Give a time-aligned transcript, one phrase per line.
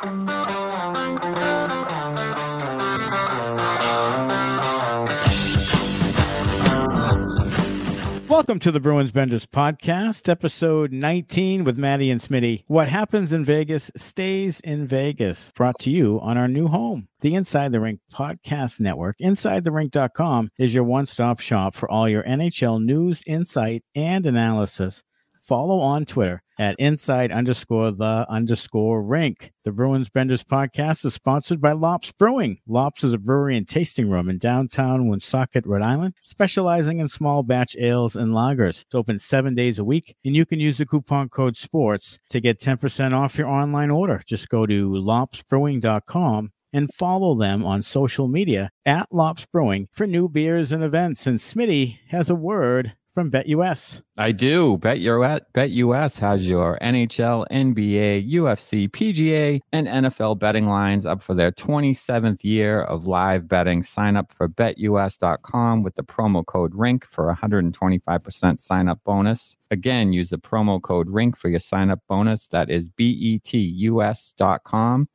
[0.00, 0.20] Welcome
[8.60, 12.62] to the Bruins Benders podcast, episode 19 with Maddie and Smitty.
[12.68, 15.50] What happens in Vegas stays in Vegas.
[15.56, 17.08] Brought to you on our new home.
[17.20, 22.22] The Inside the Rink podcast network, InsideTheRink.com, is your one stop shop for all your
[22.22, 25.02] NHL news, insight, and analysis.
[25.48, 29.50] Follow on Twitter at inside underscore the underscore rink.
[29.64, 32.58] The Bruins Benders podcast is sponsored by Lops Brewing.
[32.66, 37.42] Lops is a brewery and tasting room in downtown Woonsocket, Rhode Island, specializing in small
[37.42, 38.82] batch ales and lagers.
[38.82, 42.40] It's open seven days a week, and you can use the coupon code SPORTS to
[42.40, 44.20] get 10% off your online order.
[44.26, 50.28] Just go to lopsbrewing.com and follow them on social media at Lops Brewing for new
[50.28, 51.26] beers and events.
[51.26, 54.00] And Smitty has a word from BetUS.
[54.16, 54.78] I do.
[54.78, 61.34] Bet your BetUS has your NHL, NBA, UFC, PGA, and NFL betting lines up for
[61.34, 63.82] their 27th year of live betting.
[63.82, 69.56] Sign up for betus.com with the promo code RINK for 125% sign up bonus.
[69.72, 72.46] Again, use the promo code RINK for your sign up bonus.
[72.46, 73.48] That is betus.com.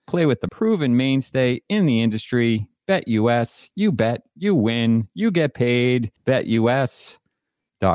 [0.08, 2.68] Play with the proven mainstay in the industry.
[2.86, 3.70] BetUS.
[3.76, 6.12] You bet, you win, you get paid.
[6.26, 7.23] BetUS dot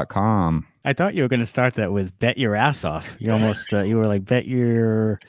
[0.09, 0.67] com.
[0.85, 3.73] I thought you were going to start that with "bet your ass off." You almost
[3.73, 5.21] uh, you were like "bet your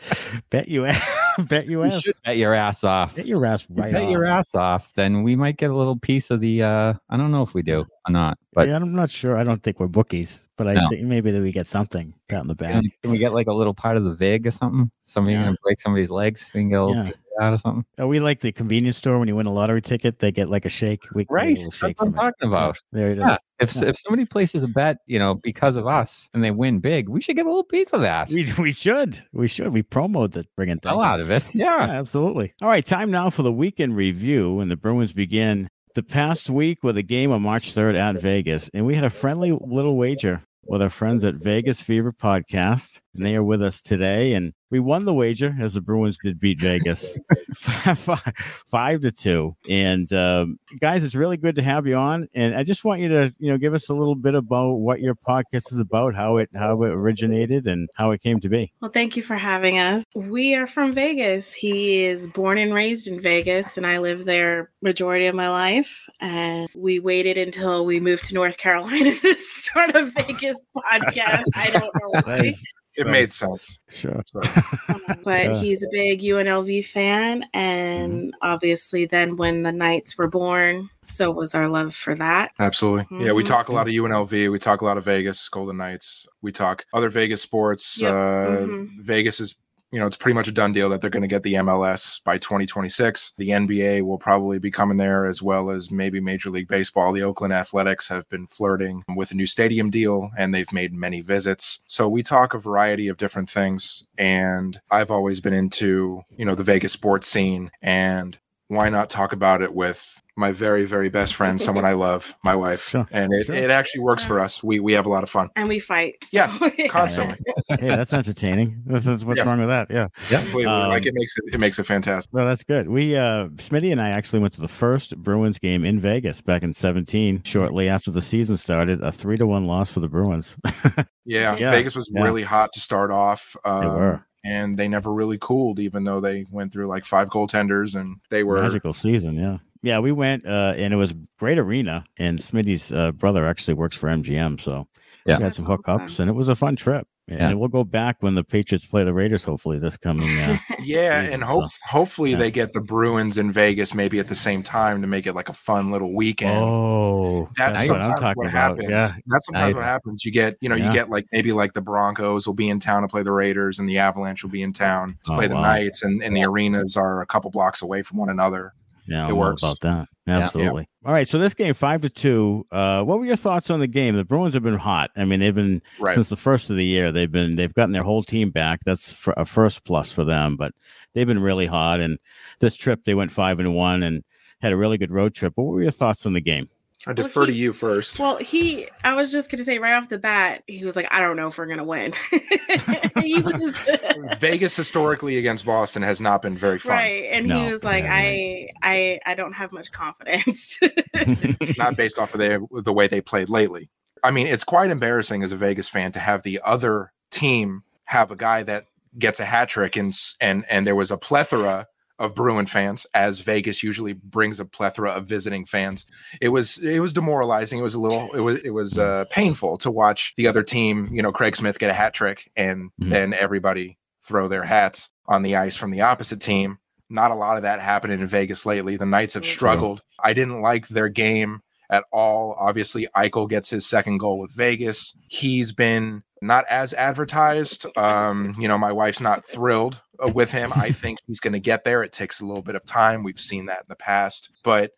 [0.50, 0.90] bet you
[1.40, 3.92] bet you ass you bet your ass off." Bet your ass right.
[3.92, 4.12] Bet off.
[4.12, 4.94] your ass off.
[4.94, 6.64] Then we might get a little piece of the.
[6.64, 9.38] uh I don't know if we do or not, but yeah, I'm not sure.
[9.38, 10.88] I don't think we're bookies, but I No.
[10.90, 12.72] think maybe that we get something on the back.
[12.74, 14.90] can, can we get like a little part of the vig or something?
[15.04, 15.46] Somebody Yeah.
[15.46, 16.52] gonna break somebody's legs?
[16.54, 17.08] We can get a little Yeah.
[17.08, 17.86] piece of that or something.
[18.00, 20.20] Are we like the convenience store when you win a lottery ticket?
[20.20, 21.04] They get like a shake.
[21.14, 21.50] We Right.
[21.58, 22.22] little That's shake what I'm from it.
[22.32, 22.78] talking about.
[22.92, 23.38] There it is.
[23.62, 27.10] If if somebody places a bet, you know, because of us, and they win big,
[27.10, 28.30] we should get a little piece of that.
[28.30, 29.20] We, we should.
[29.34, 29.74] We should.
[29.74, 30.90] We promote the friggin' thing.
[30.92, 31.50] Hell out of it.
[31.56, 32.00] Yeah, Yeah.
[32.00, 32.54] absolutely.
[32.62, 34.60] All right, time now for the weekend review.
[34.62, 38.70] And the Bruins begin the past week with a game on March 3rd at Vegas.
[38.74, 43.02] And we had a friendly little wager with our friends at Vegas Fever Podcast.
[43.16, 44.34] And they are with us today.
[44.34, 47.18] And we won the wager as the Bruins did beat Vegas
[47.56, 48.34] five,
[48.68, 49.56] five to two.
[49.70, 52.28] And um, guys, it's really good to have you on.
[52.34, 55.02] And I just want you to, you know, give us a little bit about what
[55.02, 58.72] your podcast is about, how it how it originated and how it came to be.
[58.82, 60.04] Well, thank you for having us.
[60.16, 61.54] We are from Vegas.
[61.54, 66.06] He is born and raised in Vegas, and I lived there majority of my life.
[66.22, 71.46] And we waited until we moved to North Carolina to start a Vegas podcast.
[71.56, 72.64] I don't know why, Nice.
[73.00, 73.12] It Right.
[73.14, 73.72] made sense.
[73.90, 74.22] Sure.
[74.28, 74.42] So,
[75.24, 75.56] but Yeah.
[75.62, 81.56] he's a big UNLV fan, and obviously, then when the Knights were born, so was
[81.56, 82.52] our love for that.
[82.60, 83.26] absolutely.
[83.26, 83.48] Yeah, we Mhm.
[83.48, 84.50] talk a lot of UNLV.
[84.50, 86.28] We talk a lot of Vegas, Golden Knights.
[86.42, 88.02] We talk other Vegas sports.
[88.02, 88.12] Yep.
[88.14, 88.88] Uh, Mhm.
[89.02, 89.56] Vegas is,
[89.92, 92.24] you know, it's pretty much a done deal that they're going to get the MLS
[92.24, 93.34] by 2026.
[93.38, 97.12] The NBA will probably be coming there as well as maybe Major League Baseball.
[97.12, 101.22] The Oakland Athletics have been flirting with a new stadium deal and they've made many
[101.22, 101.80] visits.
[101.88, 104.06] So we talk a variety of different things.
[104.18, 107.72] And I've always been into, you know, the Vegas sports scene.
[107.82, 108.38] And
[108.70, 110.08] why not talk about it with
[110.38, 112.88] my very, very best friend, someone I love, my wife.
[112.88, 113.56] Sure, And it, sure.
[113.56, 114.64] it actually works for us.
[114.64, 115.50] We we have a lot of fun.
[115.58, 116.16] And we fight.
[116.24, 116.58] so- Yes,
[116.90, 117.36] Constantly.
[117.68, 118.82] hey, that's entertaining.
[118.86, 119.44] This is what's Yeah.
[119.50, 119.88] wrong with that.
[119.92, 120.08] Yeah.
[120.32, 122.32] yeah Um, like it makes it it makes it fantastic.
[122.34, 122.88] Well, that's good.
[122.88, 126.64] We, uh, Smitty and I actually went to the first Bruins game in Vegas back
[126.64, 129.04] in 17, shortly after the season started.
[129.04, 130.56] A three to one loss for the Bruins.
[131.26, 132.24] Yeah, Yeah, Vegas was yeah.
[132.24, 133.56] really hot to start off.
[133.64, 134.26] Um, they were.
[134.44, 138.44] And they never really cooled, even though they went through like five goaltenders and they
[138.44, 139.36] were Magical season.
[139.36, 139.58] Yeah.
[139.82, 140.00] Yeah.
[140.00, 142.04] We went, uh, and it was great arena.
[142.18, 144.60] And Smitty's uh, brother actually works for MGM.
[144.60, 144.88] So
[145.26, 145.38] Yeah.
[145.38, 146.24] we had some hookups, awesome.
[146.24, 147.08] and it was a fun trip.
[147.32, 150.28] And we'll go back when the Patriots play the Raiders, hopefully, this coming.
[150.40, 152.38] Uh, yeah, season, and hope so, hopefully yeah.
[152.38, 155.48] they get the Bruins in Vegas maybe at the same time to make it like
[155.50, 156.58] a fun little weekend.
[156.64, 158.72] oh, that's, that's what I'm sometimes talking what about.
[158.80, 158.90] happens.
[158.90, 159.12] Yeah.
[159.28, 160.26] That's sometimes I- what happens.
[160.26, 160.88] You get, you know, Yeah.
[160.88, 163.80] you get like maybe like the Broncos will be in town to play the Raiders,
[163.80, 165.62] and the Avalanche will be in town to Oh, play the wow.
[165.62, 168.74] Knights, and, and the arenas are a couple blocks away from one another.
[169.08, 169.64] Yeah, It I'm works.
[169.64, 170.08] about that.
[170.28, 170.40] Yeah.
[170.40, 170.88] Absolutely.
[171.06, 171.28] All right.
[171.28, 172.66] So this game, five to two.
[172.72, 174.18] Uh, what were your thoughts on the game?
[174.18, 175.12] The Bruins have been hot.
[175.16, 176.14] I mean, they've been Right.
[176.14, 177.12] since the first of the year.
[177.14, 178.82] They've been they've gotten their whole team back.
[178.86, 180.58] That's for a first plus for them.
[180.58, 180.74] But
[181.14, 182.02] they've been really hot.
[182.02, 182.20] And
[182.60, 184.24] this trip, they went five and one and
[184.62, 185.54] had a really good road trip.
[185.56, 186.68] What were your thoughts on the game?
[187.08, 188.20] I Well, defer to you first.
[188.20, 191.08] Well, he, I was just going to say right off the bat, he was like,
[191.12, 192.14] I don't know if we're going to win.
[193.22, 193.78] he was,
[194.38, 196.92] Vegas historically against Boston has not been very fun.
[196.92, 197.30] right.
[197.32, 200.78] And No, he was like, yeah, I, I, I don't have much confidence.
[201.78, 203.90] not based off of the the way they played lately.
[204.22, 208.32] I mean, it's quite embarrassing as a Vegas fan to have the other team have
[208.32, 208.86] a guy that
[209.18, 211.88] gets a hat trick, and and and there was a plethora
[212.20, 216.06] of Bruin fans, as Vegas usually brings a plethora of visiting fans.
[216.42, 217.80] It was it was demoralizing.
[217.80, 221.10] It was a little it was it was uh, painful to watch the other team,
[221.12, 223.10] you know, Craig Smith get a hat trick, and mm-hmm.
[223.10, 226.78] then everybody throw their hats on the ice from the opposite team.
[227.10, 228.96] Not a lot of that happened in Vegas lately.
[228.96, 230.04] The Knights have struggled.
[230.24, 232.56] I didn't like their game at all.
[232.60, 235.16] Obviously, Eichel gets his second goal with Vegas.
[235.28, 237.86] He's been not as advertised.
[237.98, 240.72] Um, you know, my wife's not thrilled uh, with him.
[240.76, 242.04] I think he's going to get there.
[242.04, 243.24] It takes a little bit of time.
[243.24, 244.92] We've seen that in the past, but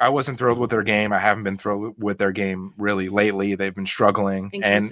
[0.00, 1.12] I wasn't thrilled with their game.
[1.12, 3.54] I haven't been thrilled with their game really lately.
[3.54, 4.90] They've been struggling and,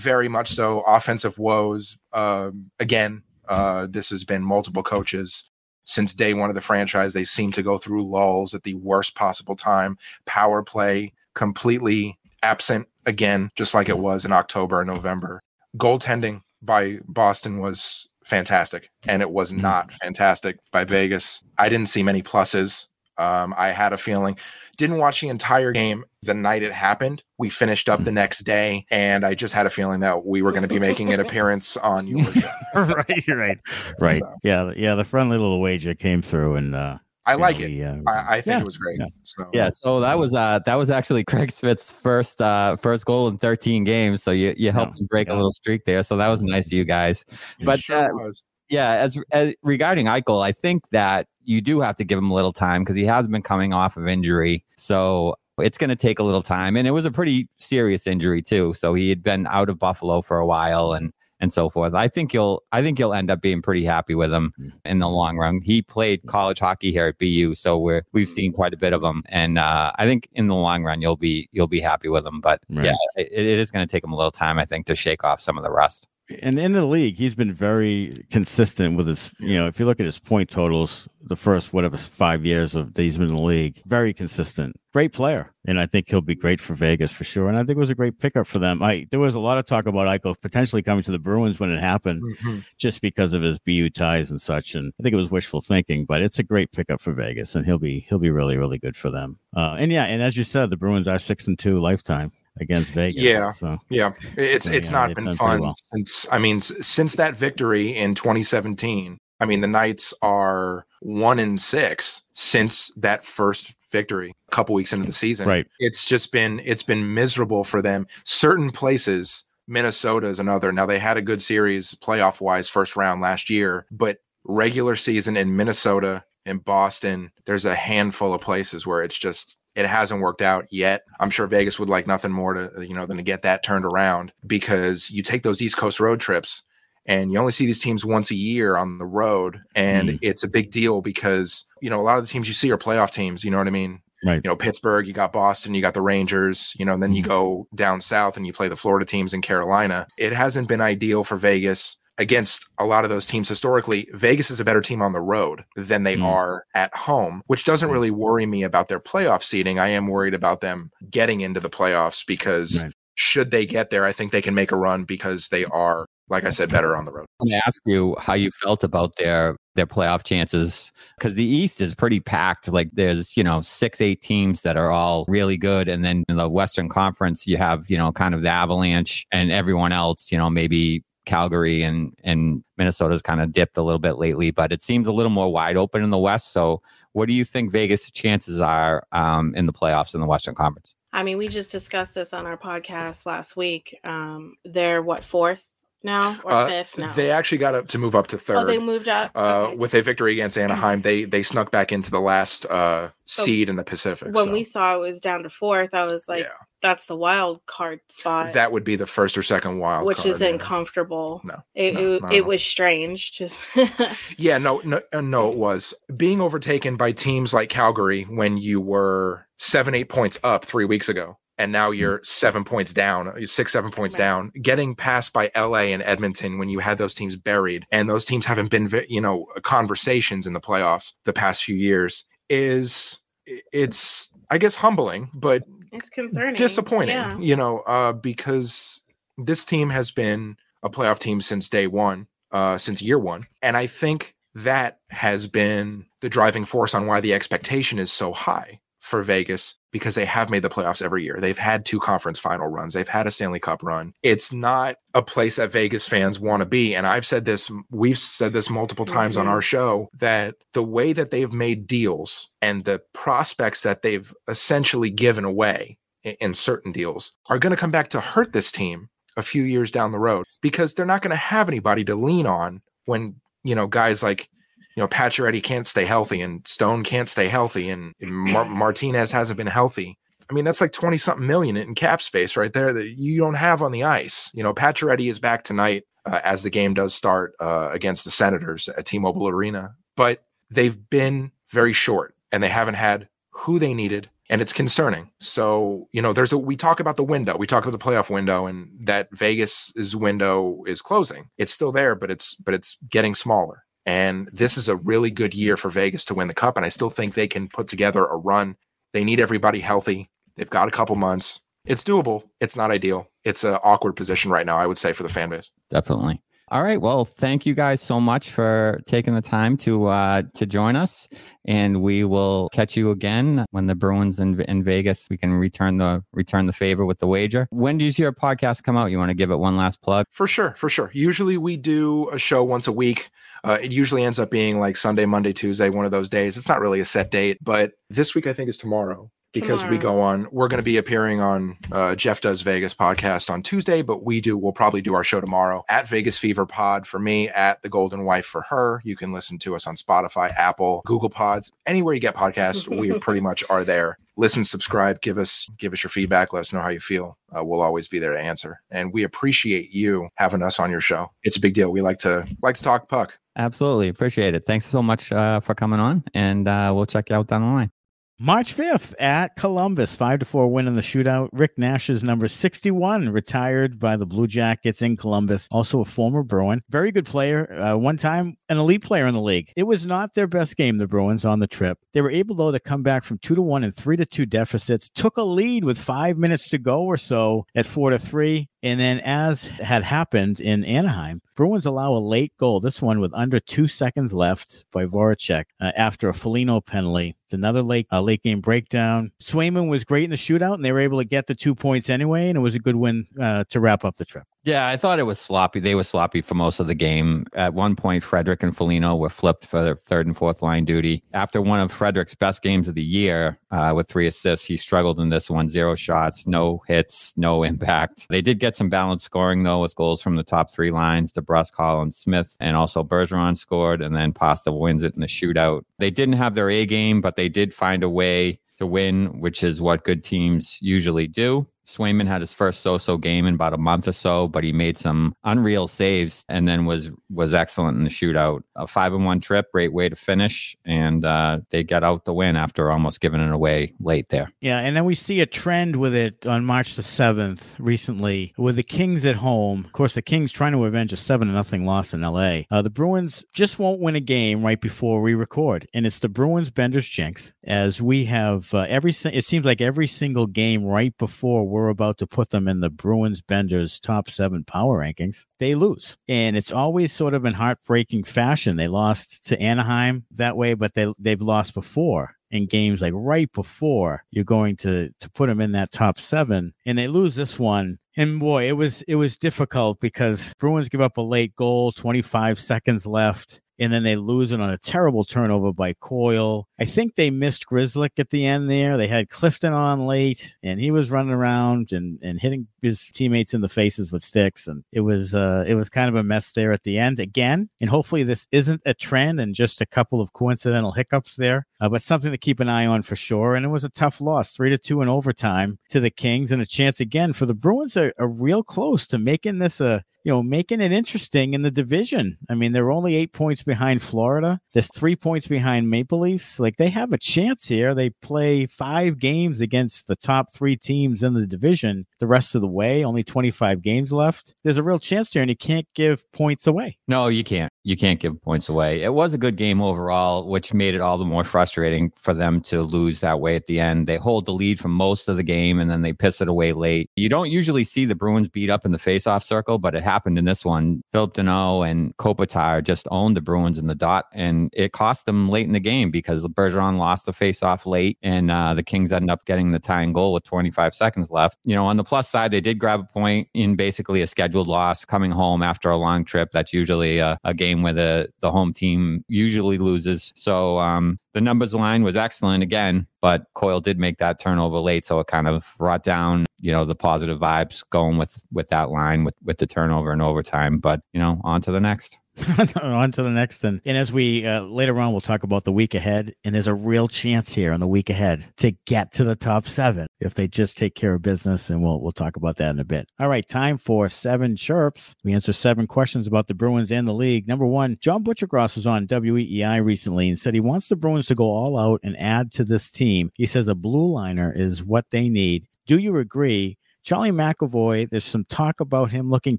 [0.00, 0.80] very much so.
[0.80, 1.96] Offensive woes.
[2.12, 5.50] Um, again, uh, this has been multiple coaches
[5.84, 7.12] since day one of the franchise.
[7.12, 9.98] They seem to go through lulls at the worst possible time.
[10.26, 15.42] Power play completely absent again, just like it was in October and November.
[15.76, 19.62] Goaltending by Boston was fantastic, and it was mm-hmm.
[19.62, 21.42] not fantastic by Vegas.
[21.58, 22.86] I didn't see many pluses.
[23.18, 24.36] Um, I had a feeling,
[24.76, 27.22] didn't watch the entire game the night it happened.
[27.38, 28.14] We finished up the mm-hmm.
[28.14, 31.12] next day, and I just had a feeling that we were going to be making
[31.12, 32.18] an appearance on you.
[32.74, 33.58] right, right,
[34.00, 34.22] right.
[34.22, 34.34] So.
[34.42, 34.94] Yeah, yeah.
[34.94, 37.72] The friendly little wager came through, and uh, I like know, it.
[37.72, 38.98] Yeah, I, I, think yeah, it was great.
[38.98, 39.06] Yeah.
[39.22, 43.28] So yeah, so that was uh that was actually Craig Smith's first uh first goal
[43.28, 44.22] in 13 games.
[44.22, 46.02] So you you helped him break a little streak there.
[46.02, 47.24] So that was nice of you guys.
[47.58, 48.30] It but sure uh,
[48.70, 52.34] yeah, as, as regarding Eichel, I think that you do have to give him a
[52.34, 54.64] little time because he has been coming off of injury.
[54.76, 58.42] So it's going to take a little time, and it was a pretty serious injury
[58.42, 58.74] too.
[58.74, 61.94] So he had been out of Buffalo for a while, and and so forth.
[61.94, 64.72] I think you'll I think you'll end up being pretty happy with him mm.
[64.84, 65.60] in the long run.
[65.60, 69.02] He played college hockey here at BU, so we're we've seen quite a bit of
[69.02, 72.26] him, and uh, I think in the long run you'll be you'll be happy with
[72.26, 72.40] him.
[72.40, 72.86] But right.
[72.86, 75.22] yeah, it, it is going to take him a little time, I think, to shake
[75.22, 76.08] off some of the rust
[76.40, 79.34] and in the league, he's been very consistent with his.
[79.40, 82.94] You know, if you look at his point totals, the first whatever five years of
[82.94, 84.74] that he's been in the league, very consistent.
[84.94, 87.48] Great player, and I think he'll be great for Vegas for sure.
[87.48, 88.82] And I think it was a great pickup for them.
[88.82, 91.70] I there was a lot of talk about Eichel potentially coming to the Bruins when
[91.70, 92.60] it happened, mm-hmm.
[92.78, 94.74] just because of his BU ties and such.
[94.74, 97.66] And I think it was wishful thinking, but it's a great pickup for Vegas, and
[97.66, 99.38] he'll be he'll be really really good for them.
[99.54, 102.92] Uh, and yeah, and as you said, the Bruins are six and two lifetime against
[102.92, 103.22] Vegas.
[103.22, 105.76] Yeah, so yeah, it's so, it's yeah, not been fun well.
[105.94, 109.18] since I mean since that victory in 2017.
[109.40, 114.92] I mean the Knights are one in six since that first victory a couple weeks
[114.92, 115.48] into the season.
[115.48, 115.66] Right.
[115.78, 118.06] It's just been it's been miserable for them.
[118.24, 120.72] Certain places, Minnesota is another.
[120.72, 125.36] Now they had a good series playoff wise first round last year, but regular season
[125.36, 130.42] in Minnesota in Boston, there's a handful of places where it's just it hasn't worked
[130.42, 131.02] out yet.
[131.20, 133.84] I'm sure Vegas would like nothing more to, you know, than to get that turned
[133.84, 136.62] around because you take those East Coast road trips
[137.06, 139.60] and you only see these teams once a year on the road.
[139.74, 140.18] And mm.
[140.22, 142.78] it's a big deal because, you know, a lot of the teams you see are
[142.78, 143.44] playoff teams.
[143.44, 144.00] You know what I mean?
[144.24, 144.40] Right.
[144.42, 147.22] You know, Pittsburgh, you got Boston, you got the Rangers, you know, and then you
[147.22, 147.30] mm-hmm.
[147.30, 150.06] go down south and you play the Florida teams in Carolina.
[150.16, 154.60] It hasn't been ideal for Vegas against a lot of those teams historically, Vegas is
[154.60, 156.24] a better team on the road than they mm.
[156.24, 159.78] are at home, which doesn't really worry me about their playoff seeding.
[159.78, 162.92] I am worried about them getting into the playoffs because right.
[163.14, 166.44] should they get there, I think they can make a run because they are, like
[166.44, 167.26] I said, better on the road.
[167.40, 171.44] I'm going to ask you how you felt about their their playoff chances because the
[171.44, 172.68] East is pretty packed.
[172.68, 175.88] Like there's, you know, six, eight teams that are all really good.
[175.88, 179.50] And then in the Western Conference, you have, you know, kind of the Avalanche and
[179.50, 184.14] everyone else, you know, maybe Calgary and and Minnesota's kind of dipped a little bit
[184.14, 186.52] lately, but it seems a little more wide open in the West.
[186.52, 190.54] So, what do you think Vegas' chances are um, in the playoffs in the Western
[190.54, 190.94] Conference?
[191.12, 193.98] I mean, we just discussed this on our podcast last week.
[194.02, 195.68] Um, they're what fourth
[196.04, 197.12] now or uh, fifth now?
[197.12, 198.56] They actually got up to move up to third.
[198.58, 199.76] Oh, they moved up uh, okay.
[199.76, 201.02] with a victory against Anaheim.
[201.02, 204.34] they they snuck back into the last uh, seed in the Pacific.
[204.34, 204.52] When so.
[204.52, 206.48] we saw it was down to fourth, I was like, yeah.
[206.84, 210.28] "That's the wild card spot." That would be the first or second wild, which card,
[210.28, 210.58] isn't yeah.
[210.58, 211.40] comfortable.
[211.42, 213.32] No, it no, it, it was strange.
[213.32, 213.66] Just
[214.38, 215.50] yeah, no, no, uh, no.
[215.50, 220.64] It was being overtaken by teams like Calgary when you were seven, eight points up
[220.64, 221.98] three weeks ago and now mm.
[221.98, 224.24] you're seven points down, six, seven points right.
[224.24, 228.24] down, getting passed by LA and Edmonton when you had those teams buried, and those
[228.24, 234.30] teams haven't been, you know, conversations in the playoffs the past few years is it's,
[234.50, 235.62] I guess, humbling, but
[235.94, 237.38] it's concerning, disappointing, yeah.
[237.38, 239.00] you know, uh, because
[239.38, 243.76] this team has been a playoff team since day one, uh, since year one, and
[243.76, 248.80] I think that has been the driving force on why the expectation is so high
[249.00, 251.38] for Vegas because they have made the playoffs every year.
[251.40, 252.94] They've had two conference final runs.
[252.94, 254.12] They've had a Stanley Cup run.
[254.24, 256.96] It's not a place that Vegas fans want to be.
[256.96, 259.46] And I've said this, we've said this multiple times mm-hmm.
[259.46, 264.34] on our show that the way that they've made deals and the prospects that they've
[264.48, 268.72] essentially given away in, in certain deals are going to come back to hurt this
[268.72, 272.16] team a few years down the road because they're not going to have anybody to
[272.16, 274.48] lean on when, you know, guys like
[274.96, 279.56] you know, Pacioretty can't stay healthy and Stone can't stay healthy and Mar- Martinez hasn't
[279.56, 280.18] been healthy.
[280.48, 283.54] I mean, that's like 20 something million in cap space right there that you don't
[283.54, 284.50] have on the ice.
[284.54, 288.30] You know, Pacioretty is back tonight uh, as the game does start uh, against the
[288.30, 293.78] Senators at T Mobile Arena, but they've been very short and they haven't had who
[293.78, 294.28] they needed.
[294.50, 295.30] And it's concerning.
[295.40, 298.28] So, you know, there's a, we talk about the window, we talk about the playoff
[298.28, 301.48] window and that Vegas's window is closing.
[301.56, 303.84] It's still there, but it's, but it's getting smaller.
[304.06, 306.76] And this is a really good year for Vegas to win the cup.
[306.76, 308.76] And I still think they can put together a run.
[309.12, 310.28] They need everybody healthy.
[310.56, 311.60] They've got a couple months.
[311.84, 312.44] It's doable.
[312.60, 313.28] It's not ideal.
[313.44, 315.70] It's an awkward position right now, I would say, for the fan base.
[315.90, 316.40] Definitely.
[316.74, 317.00] All right.
[317.00, 321.28] Well, thank you guys so much for taking the time to uh, to join us,
[321.64, 325.28] and we will catch you again when the Bruins in, in Vegas.
[325.30, 327.68] We can return the return the favor with the wager.
[327.70, 329.12] When does your podcast come out?
[329.12, 330.26] You want to give it one last plug?
[330.32, 331.12] For sure, for sure.
[331.14, 333.30] Usually we do a show once a week.
[333.62, 336.56] Uh, it usually ends up being like Sunday, Monday, Tuesday, one of those days.
[336.56, 339.90] It's not really a set date, but this week I think is tomorrow because Tomorrow.
[339.90, 340.48] we go on.
[340.50, 344.40] We're going to be appearing on uh, Jeff Does Vegas podcast on Tuesday, but we
[344.40, 344.58] do.
[344.58, 348.24] We'll probably do our show tomorrow at Vegas Fever Pod for me, at the Golden
[348.24, 349.00] Wife for her.
[349.04, 352.88] You can listen to us on Spotify, Apple, Google Pods, anywhere you get podcasts.
[353.00, 354.18] we pretty much are there.
[354.36, 356.52] Listen, subscribe, give us give us your feedback.
[356.52, 357.38] Let us know how you feel.
[357.56, 361.00] Uh, we'll always be there to answer, and we appreciate you having us on your
[361.00, 361.30] show.
[361.44, 361.92] It's a big deal.
[361.92, 363.38] We like to like to talk puck.
[363.56, 364.64] Absolutely appreciate it.
[364.66, 367.68] Thanks so much uh, for coming on, and uh, we'll check you out down the
[367.68, 367.93] line.
[368.40, 371.50] March 5th at Columbus, 5 to 4 win in the shootout.
[371.52, 376.82] Rick Nash's number 61 retired by the Blue Jackets in Columbus, also a former Bruin.
[376.90, 379.72] Very good player, uh, one time an elite player in the league.
[379.76, 381.98] It was not their best game, the Bruins, on the trip.
[382.12, 384.46] They were able, though, to come back from 2 to 1 and 3 to 2
[384.46, 388.68] deficits, took a lead with five minutes to go or so at 4 to 3.
[388.84, 393.32] And then, as had happened in Anaheim, Bruins allow a late goal, this one with
[393.32, 397.34] under two seconds left by Voracek uh, after a Foligno penalty.
[397.46, 399.32] It's another late uh, late game breakdown.
[399.42, 402.10] Swayman was great in the shootout, and they were able to get the two points
[402.10, 404.44] anyway, and it was a good win uh, to wrap up the trip.
[404.64, 405.78] Yeah, I thought it was sloppy.
[405.78, 407.46] They were sloppy for most of the game.
[407.52, 411.22] At one point, Frederic and Foligno were flipped for their third and fourth line duty.
[411.34, 415.20] After one of Frederic's best games of the year uh, with three assists, he struggled
[415.20, 415.68] in this one.
[415.68, 418.26] Zero shots, no hits, no impact.
[418.30, 421.72] They did get some balanced scoring, though, with goals from the top three lines DeBrusk,
[421.72, 425.82] Collins, Smith, and also Bergeron scored, and then Pasta wins it in the shootout.
[425.98, 429.62] They didn't have their A game, but they did find a way to win, which
[429.62, 431.66] is what good teams usually do.
[431.86, 434.96] Swayman had his first so-so game in about a month or so, but he made
[434.96, 438.62] some unreal saves and then was was excellent in the shootout.
[438.76, 442.34] A five and one trip, great way to finish, and uh, they got out the
[442.34, 444.50] win after almost giving it away late there.
[444.60, 448.76] Yeah, and then we see a trend with it on March the seventh recently with
[448.76, 449.84] the Kings at home.
[449.84, 452.66] Of course, the Kings trying to avenge a seven to nothing loss in L.A.
[452.70, 456.28] Uh, the Bruins just won't win a game right before we record, and it's the
[456.28, 459.12] Bruins Benders jinx as we have uh, every.
[459.24, 462.88] It seems like every single game right before we're about to put them in the
[462.88, 466.16] Bruins Benders top seven power rankings, they lose.
[466.28, 468.76] And it's always sort of in heartbreaking fashion.
[468.76, 473.50] They lost to Anaheim that way, but they they've lost before in games like right
[473.52, 477.58] before you're going to to put them in that top seven and they lose this
[477.58, 481.90] one and boy it was it was difficult because bruins give up a late goal
[481.90, 486.68] 25 seconds left and then they lose it on a terrible turnover by Coyle.
[486.78, 488.96] I think they missed Grzelcyk at the end there.
[488.96, 493.54] They had Clifton on late, and he was running around and, and hitting his teammates
[493.54, 496.52] in the faces with sticks, and it was uh, it was kind of a mess
[496.52, 497.68] there at the end again.
[497.80, 501.88] And hopefully this isn't a trend and just a couple of coincidental hiccups there, uh,
[501.88, 503.54] but something to keep an eye on for sure.
[503.54, 506.62] And it was a tough loss, three to two in overtime to the Kings, and
[506.62, 510.32] a chance again for the Bruins are, are real close to making this a you
[510.32, 512.38] know, making it interesting in the division.
[512.48, 514.58] I mean, they're only eight points behind Florida.
[514.72, 516.58] There's three points behind Maple Leafs.
[516.58, 517.94] Like they have a chance here.
[517.94, 522.06] They play five games against the top three teams in the division.
[522.20, 524.54] The rest of the way, only 25 games left.
[524.64, 526.96] There's a real chance here, and you can't give points away.
[527.06, 527.70] No, you can't.
[527.82, 529.02] You can't give points away.
[529.02, 532.62] It was a good game overall, which made it all the more frustrating for them
[532.62, 534.06] to lose that way at the end.
[534.06, 536.72] They hold the lead for most of the game and then they piss it away
[536.72, 537.10] late.
[537.14, 540.13] You don't usually see the Bruins beat up in the faceoff circle, but it happened
[540.26, 541.02] in this one.
[541.12, 545.48] Phillip Danault and Kopitar just owned the Bruins in the dot, and it cost them
[545.48, 549.30] late in the game because Bergeron lost the faceoff late, and uh, the Kings ended
[549.30, 551.58] up getting the tying goal with 25 seconds left.
[551.64, 554.68] You know, on the plus side, they did grab a point in basically a scheduled
[554.68, 556.50] loss coming home after a long trip.
[556.52, 560.32] That's usually a, a game where the the home team usually loses.
[560.36, 565.04] So um, the numbers line was excellent again, but Coyle did make that turnover late,
[565.04, 568.90] so it kind of brought down you know the positive vibes going with with that
[568.90, 570.78] line with with the turnover and overtime.
[570.78, 572.18] But you know, on to the next.
[572.82, 573.80] on to the next then.
[573.84, 576.34] And as we uh, later on, we'll talk about the week ahead.
[576.44, 579.68] And there's a real chance here on the week ahead to get to the top
[579.68, 581.70] seven if they just take care of business.
[581.70, 583.08] And we'll we'll talk about that in a bit.
[583.20, 585.14] All right, time for seven chirps.
[585.24, 587.46] We answer seven questions about the Bruins and the league.
[587.46, 591.34] Number one, John Buccigross was on WEEI recently and said he wants the Bruins to
[591.34, 593.30] go all out and add to this team.
[593.34, 595.66] He says a blue liner is what they need.
[595.86, 596.78] Do you agree?
[597.04, 599.58] Charlie McAvoy, there's some talk about him looking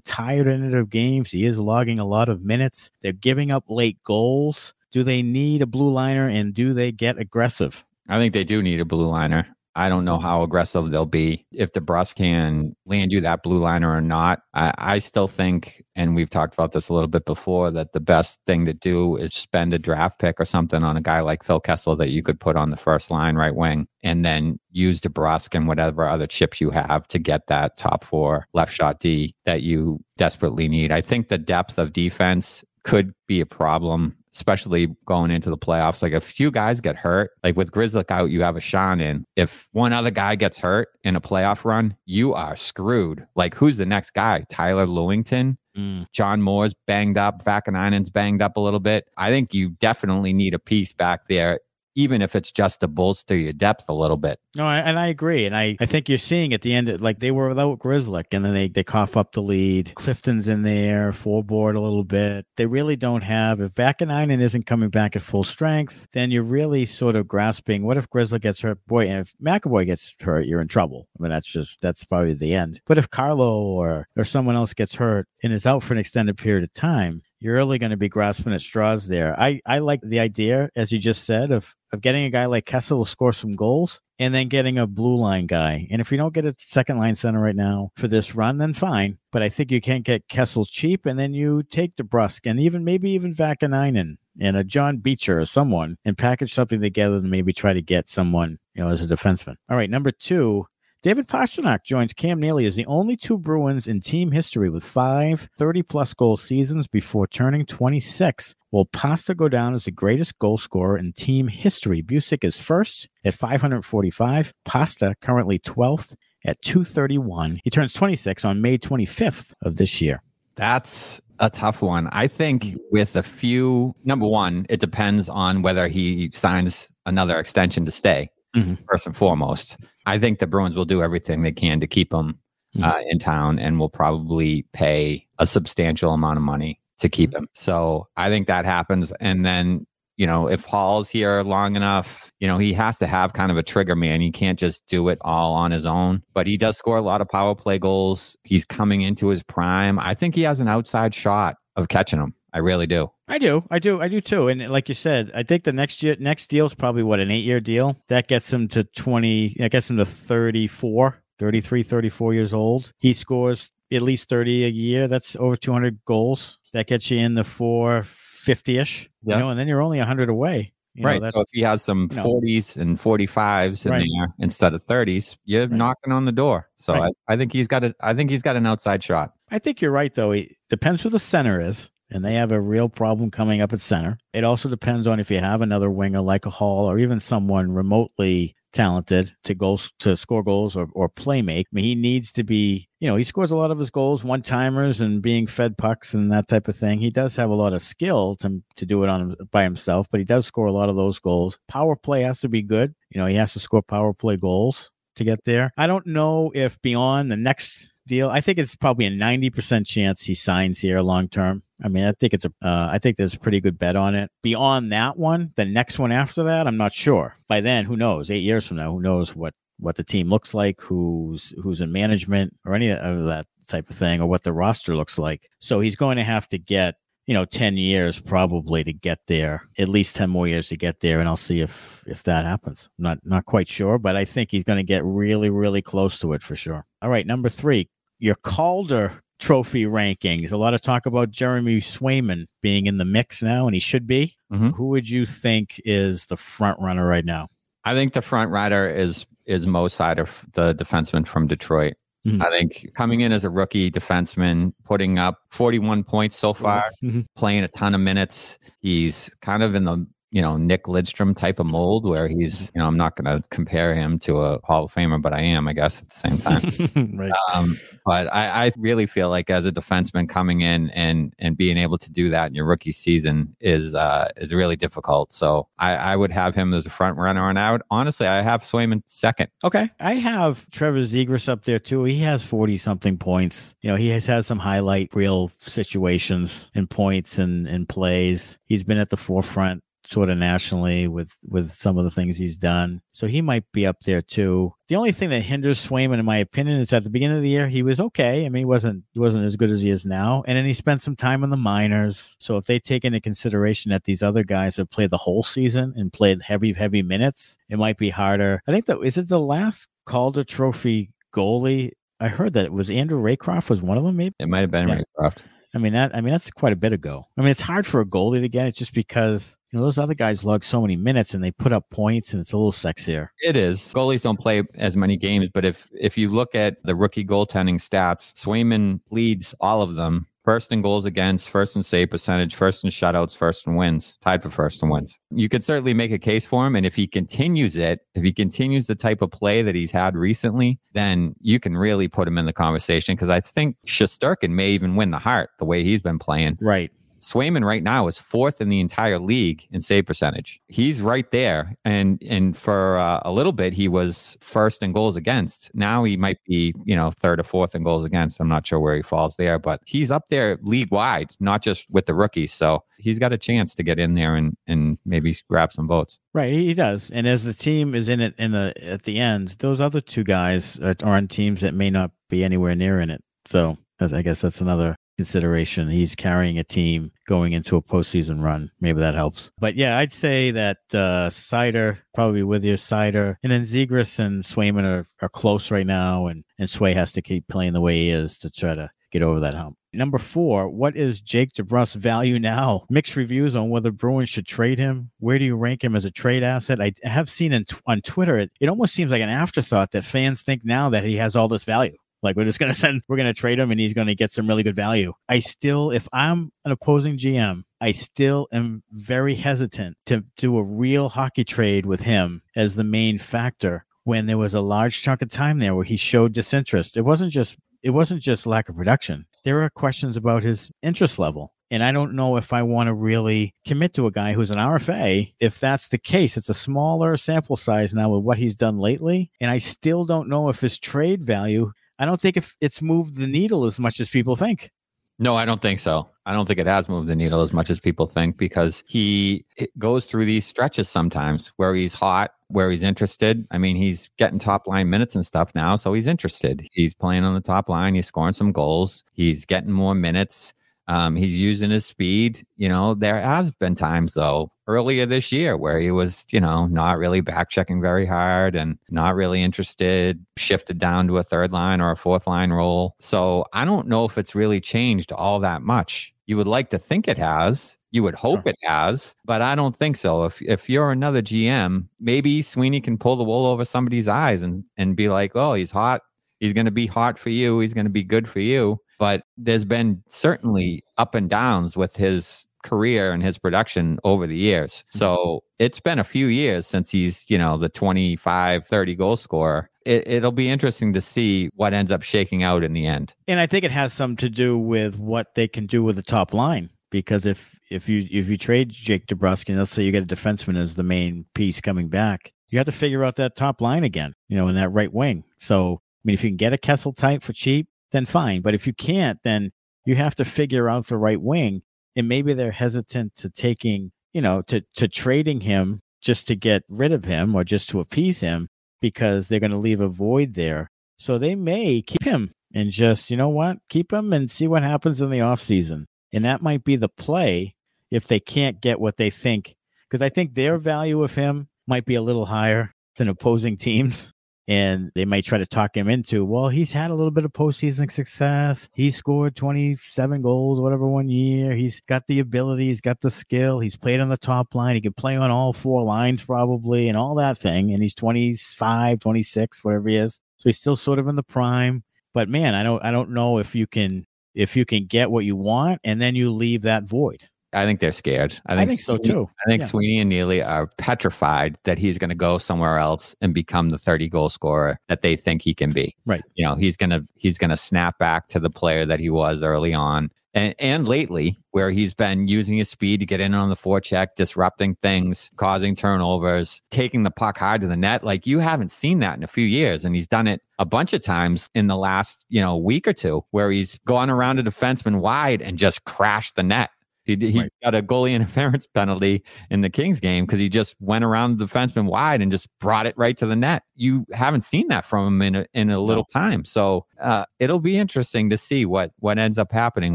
[0.00, 1.30] tired in of games.
[1.30, 2.90] He is logging a lot of minutes.
[3.02, 4.74] They're giving up late goals.
[4.90, 7.84] Do they need a blue liner and do they get aggressive?
[8.08, 9.46] I think they do need a blue liner.
[9.76, 13.94] I don't know how aggressive they'll be if DeBrusk can land you that blue liner
[13.94, 14.40] or not.
[14.54, 18.00] I, I, still think, and we've talked about this a little bit before, that the
[18.00, 21.44] best thing to do is spend a draft pick or something on a guy like
[21.44, 24.98] Phil Kessel that you could put on the first line right wing, and then use
[25.02, 29.34] DeBrusk and whatever other chips you have to get that top four left shot D
[29.44, 30.90] that you desperately need.
[30.90, 36.02] I think the depth of defense could be a problem especially going into the playoffs.
[36.02, 39.24] Like a few guys get hurt, like with Grzelcyk out, you have a Sean in.
[39.34, 43.26] If one other guy gets hurt in a playoff run, you are screwed.
[43.34, 44.44] Like who's the next guy?
[44.50, 45.56] Tyler Lewington?
[45.76, 46.06] Mm.
[46.12, 47.42] John Moore's banged up.
[47.44, 49.06] Vaakanainen's banged up a little bit.
[49.16, 51.60] I think you definitely need a piece back there
[51.96, 54.38] even if it's just to bolster your depth a little bit.
[54.54, 55.46] No, and I agree.
[55.46, 58.44] And I, I think you're seeing at the end, like they were without Grzelcyk and
[58.44, 59.92] then they, they cough up the lead.
[59.94, 62.46] Clifton's in there, forward a little bit.
[62.56, 66.86] They really don't have, if Vaakanainen isn't coming back at full strength, then you're really
[66.86, 68.78] sort of grasping, what if Grzelcyk gets hurt?
[68.86, 71.08] Boy, and if McAvoy gets hurt, you're in trouble.
[71.18, 72.80] I mean, that's just, that's probably the end.
[72.86, 76.36] But if Carlo or, or someone else gets hurt and is out for an extended
[76.36, 79.38] period of time, you're really going to be grasping at straws there.
[79.38, 82.66] I, I like the idea, as you just said, of of getting a guy like
[82.66, 85.86] Kessel to score some goals and then getting a blue line guy.
[85.90, 88.72] And if you don't get a second line center right now for this run, then
[88.72, 89.18] fine.
[89.30, 92.84] But I think you can't get Kessel cheap, and then you take DeBrusk and even
[92.84, 97.52] maybe even Vaakanainen and a John Beecher or someone and package something together and maybe
[97.52, 99.56] try to get someone, you know, as a defenseman.
[99.70, 100.66] All right, number two,
[101.06, 105.48] David Pastrnak joins Cam Neely as the only two Bruins in team history with five
[105.56, 108.56] 30 plus goal seasons before turning 26.
[108.72, 112.02] Will Pasta go down as the greatest goal scorer in team history?
[112.02, 114.52] Bucyk is first at 545.
[114.64, 117.60] Pasta currently 12th at 231.
[117.62, 120.20] He turns 26 on May 25th of this year.
[120.56, 122.08] That's a tough one.
[122.10, 127.84] I think with a few, number one, it depends on whether he signs another extension
[127.84, 128.74] to stay, mm-hmm.
[128.88, 129.76] first and foremost.
[130.06, 132.38] I think the Bruins will do everything they can to keep him
[132.74, 132.84] mm-hmm.
[132.84, 137.48] uh, in town and will probably pay a substantial amount of money to keep him.
[137.52, 139.12] So I think that happens.
[139.20, 143.34] And then, you know, if Hall's here long enough, you know, he has to have
[143.34, 144.20] kind of a trigger man.
[144.20, 147.20] He can't just do it all on his own, but he does score a lot
[147.20, 148.36] of power play goals.
[148.44, 149.98] He's coming into his prime.
[149.98, 152.34] I think he has an outside shot of catching him.
[152.54, 153.10] I really do.
[153.28, 153.64] I do.
[153.70, 154.00] I do.
[154.00, 154.48] I do too.
[154.48, 157.28] And like you said, I think the next year next deal is probably what an
[157.28, 157.96] 8-year deal.
[158.08, 162.92] That gets him to 20, that gets him to 34, 33, 34 years old.
[162.98, 165.08] He scores at least 30 a year.
[165.08, 166.58] That's over 200 goals.
[166.72, 169.34] That gets you in the 450ish, yeah.
[169.34, 170.72] you know, and then you're only 100 away.
[170.94, 171.20] You right.
[171.20, 174.06] Know, so if he has some you know, 40s and 45s in right.
[174.18, 175.70] there instead of 30s, you're right.
[175.72, 176.70] knocking on the door.
[176.76, 177.12] So right.
[177.28, 179.34] I, I think he's got a I think he's got an outside shot.
[179.50, 180.30] I think you're right though.
[180.30, 183.80] It depends who the center is and they have a real problem coming up at
[183.80, 184.18] center.
[184.32, 187.72] It also depends on if you have another winger like a Hall or even someone
[187.72, 191.66] remotely talented to goals to score goals or, or play make.
[191.72, 194.22] I mean, he needs to be, you know, he scores a lot of his goals
[194.22, 196.98] one timers and being fed pucks and that type of thing.
[196.98, 200.20] He does have a lot of skill to, to do it on by himself, but
[200.20, 201.58] he does score a lot of those goals.
[201.68, 202.94] Power play has to be good.
[203.10, 205.72] You know, he has to score power play goals to get there.
[205.78, 210.22] I don't know if beyond the next deal, I think it's probably a 90% chance
[210.22, 211.62] he signs here long term.
[211.82, 214.14] I mean, I think it's a, uh, I think there's a pretty good bet on
[214.14, 214.30] it.
[214.42, 217.36] Beyond that one, the next one after that, I'm not sure.
[217.48, 218.30] By then, who knows?
[218.30, 221.92] Eight years from now, who knows what what the team looks like, who's who's in
[221.92, 225.50] management, or any of that type of thing, or what the roster looks like.
[225.60, 226.94] So he's going to have to get
[227.26, 231.00] you know 10 years probably to get there at least 10 more years to get
[231.00, 234.50] there and i'll see if if that happens not not quite sure but i think
[234.50, 237.88] he's going to get really really close to it for sure all right number three
[238.18, 243.42] your calder trophy rankings a lot of talk about jeremy swayman being in the mix
[243.42, 244.74] now and he should be Mhm.
[244.74, 247.48] who would you think is the front runner right now
[247.84, 251.94] I think the front rider is is Mo Seider, the defenseman from Detroit.
[252.26, 252.42] Mhm.
[252.44, 257.26] I think coming in as a rookie defenseman, putting up 41 points so far, Mhm.
[257.36, 258.58] playing a ton of minutes.
[258.80, 260.04] He's kind of in the
[260.36, 263.48] you know Nick Lidstrom type of mold where he's you know I'm not going to
[263.48, 266.36] compare him to a Hall of Famer, but I am I guess at the same
[266.36, 267.14] time.
[267.18, 271.56] right Um, but I, I really feel like as a defenseman coming in and and
[271.56, 275.32] being able to do that in your rookie season is uh, is really difficult.
[275.32, 278.42] So I, I would have him as a front runner, and I would honestly I
[278.42, 279.48] have Swayman second.
[279.64, 279.90] Okay.
[280.00, 282.04] I have Trevor Zegras up there too.
[282.04, 283.74] He has 40 something points.
[283.80, 288.58] You know, he has had some highlight reel situations and points and, and plays.
[288.66, 292.56] He's been at the forefront sort of nationally with with some of the things he's
[292.56, 293.02] done.
[293.12, 294.72] So he might be up there too.
[294.88, 297.48] The only thing that hinders Swayman, in my opinion, is at the beginning of the
[297.48, 298.46] year he was okay.
[298.46, 300.74] I mean, he wasn't he wasn't as good as he is now, and then he
[300.74, 302.36] spent some time in the minors.
[302.38, 305.92] So if they take into consideration that these other guys have played the whole season
[305.96, 308.62] and played heavy heavy minutes, it might be harder.
[308.66, 311.92] I think that is it the last Calder Trophy goalie.
[312.20, 314.16] I heard that it was Andrew Raycroft was one of them.
[314.16, 315.02] Maybe It might have been Yeah.
[315.18, 315.38] Raycroft.
[315.74, 316.14] I mean that.
[316.14, 317.26] I mean that's quite a bit ago.
[317.36, 319.98] I mean it's hard for a goalie to get it just because you know those
[319.98, 322.72] other guys log so many minutes and they put up points and it's a little
[322.72, 323.28] sexier.
[323.42, 323.80] It is.
[323.94, 327.76] Goalies don't play as many games, but if if you look at the rookie goaltending
[327.76, 330.26] stats, Swayman leads all of them.
[330.46, 334.44] First in goals against, first in save percentage, first in shutouts, first in wins, tied
[334.44, 335.18] for first in wins.
[335.30, 336.76] You could certainly make a case for him.
[336.76, 340.14] And if he continues it, if he continues the type of play that he's had
[340.14, 343.16] recently, then you can really put him in the conversation.
[343.16, 346.58] Because I think Shesterkin may even win the Hart the way he's been playing.
[346.60, 346.92] Right.
[347.20, 350.60] Swayman right now is fourth in the entire league in save percentage.
[350.68, 355.16] He's right there, and and for uh, a little bit he was first in goals
[355.16, 355.70] against.
[355.74, 358.40] Now he might be you know third or fourth in goals against.
[358.40, 361.86] I'm not sure where he falls there, but he's up there league wide, not just
[361.90, 362.52] with the rookies.
[362.52, 366.18] So he's got a chance to get in there and and maybe grab some votes.
[366.34, 367.10] Right, he does.
[367.10, 370.24] And as the team is in it in the at the end, those other two
[370.24, 373.22] guys are on teams that may not be anywhere near in it.
[373.46, 375.88] So I guess that's another consideration.
[375.88, 378.70] He's carrying a team going into a postseason run.
[378.80, 379.50] Maybe that helps.
[379.58, 384.42] But yeah, I'd say that uh Seider probably with you, Seider, and then Zegras and
[384.42, 387.96] Swayman are, are close right now, and and Sway has to keep playing the way
[387.96, 389.76] he is to try to get over that hump.
[389.92, 392.84] Number four, what is Jake DeBrus' value now?
[392.90, 395.10] Mixed reviews on whether Bruins should trade him.
[395.20, 396.82] Where do you rank him as a trade asset?
[396.82, 400.42] I have seen in, on Twitter, it, it almost seems like an afterthought that fans
[400.42, 401.96] think now that he has all this value.
[402.22, 404.62] Like we're just to send, we're to trade him and he's to get some really
[404.62, 405.12] good value.
[405.28, 410.62] I still, if I'm an opposing GM, I still am very hesitant to do a
[410.62, 415.20] real hockey trade with him as the main factor when there was a large chunk
[415.22, 416.96] of time there where he showed disinterest.
[416.96, 419.26] It wasn't just it wasn't just lack of production.
[419.44, 421.52] There are questions about his interest level.
[421.70, 424.58] And I don't know if I want to really commit to a guy who's an
[424.58, 425.32] RFA.
[425.40, 429.30] If that's the case, it's a smaller sample size now with what he's done lately.
[429.40, 433.16] And I still don't know if his trade value, I don't think if it's moved
[433.16, 434.70] the needle as much as people think.
[435.18, 436.10] No, I don't think so.
[436.26, 439.46] I don't think it has moved the needle as much as people think because he
[439.78, 443.46] goes through these stretches sometimes where he's hot, where he's interested.
[443.50, 446.68] I mean, he's getting top line minutes and stuff now, so he's interested.
[446.72, 450.52] He's playing on the top line, he's scoring some goals, he's getting more minutes.
[450.88, 452.46] Um, he's using his speed.
[452.56, 456.66] You know, there has been times though earlier this year where he was, you know,
[456.66, 461.52] not really back checking very hard and not really interested, shifted down to a third
[461.52, 462.94] line or a fourth line role.
[463.00, 466.12] So I don't know if it's really changed all that much.
[466.26, 467.78] You would like to think it has.
[467.92, 468.50] You would hope Sure.
[468.50, 470.24] it has, but I don't think so.
[470.24, 474.64] If if you're another GM, maybe Sweeney can pull the wool over somebody's eyes and
[474.76, 476.02] and be like, "Oh, he's hot.
[476.40, 477.60] He's going to be hot for you.
[477.60, 481.96] He's going to be good for you." But there's been certainly up and downs with
[481.96, 484.72] his career and his production over the years.
[484.72, 484.98] Mm-hmm.
[484.98, 489.70] So it's been a few years since he's, you know, the 25, 30 goal scorer.
[489.84, 493.14] It, it'll be interesting to see what ends up shaking out in the end.
[493.28, 496.02] And I think it has some to do with what they can do with the
[496.02, 496.70] top line.
[496.90, 500.56] Because if if you if you trade Jake DeBruskin, let's say you get a defenseman
[500.56, 504.14] as the main piece coming back, you have to figure out that top line again,
[504.28, 505.24] you know, in that right wing.
[505.38, 508.42] So I mean, if you can get a Kessel type for cheap, then fine.
[508.42, 509.50] But if you can't, then
[509.84, 511.62] you have to figure out the right wing.
[511.94, 516.62] And maybe they're hesitant to taking, you know, to to trading him just to get
[516.68, 518.48] rid of him or just to appease him
[518.80, 520.70] because they're going to leave a void there.
[520.98, 524.62] So they may keep him and just, you know what, keep him and see what
[524.62, 525.86] happens in the offseason.
[526.12, 527.54] And that might be the play
[527.90, 529.54] if they can't get what they think.
[529.88, 534.12] Because I think their value of him might be a little higher than opposing teams.
[534.48, 537.32] And they might try to talk him into, well, he's had a little bit of
[537.32, 538.68] postseason success.
[538.74, 541.52] He scored 27 goals, whatever, one year.
[541.52, 543.58] He's got the ability, he's got the skill.
[543.58, 544.76] He's played on the top line.
[544.76, 547.72] He can play on all four lines, probably, and all that thing.
[547.72, 550.20] And he's 25, 26, whatever he is.
[550.38, 551.82] So he's still sort of in the prime.
[552.14, 555.24] But man, I don't I don't know if you can if you can get what
[555.24, 557.28] you want and then you leave that void.
[557.52, 558.38] I think they're scared.
[558.46, 559.30] I think, I think so Sweeney- too.
[559.44, 559.68] I think Yeah.
[559.68, 563.78] Sweeney and Neely are petrified that he's going to go somewhere else and become the
[563.78, 565.94] 30 goal scorer that they think he can be.
[566.04, 566.22] Right.
[566.34, 569.10] You know, he's going to he's going to snap back to the player that he
[569.10, 570.10] was early on.
[570.34, 574.08] And, and lately, where he's been using his speed to get in on the forecheck,
[574.16, 578.04] disrupting things, causing turnovers, taking the puck hard to the net.
[578.04, 579.86] Like you haven't seen that in a few years.
[579.86, 582.92] And he's done it a bunch of times in the last, you know, week or
[582.92, 586.68] two, where he's gone around a defenseman wide and just crashed the net.
[587.06, 587.52] He, he Right.
[587.62, 591.46] got a goalie interference penalty in the Kings game because he just went around the
[591.46, 593.62] defenseman wide and just brought it right to the net.
[593.76, 597.60] You haven't seen that from him in a, in a little time, so uh, it'll
[597.60, 599.94] be interesting to see what what ends up happening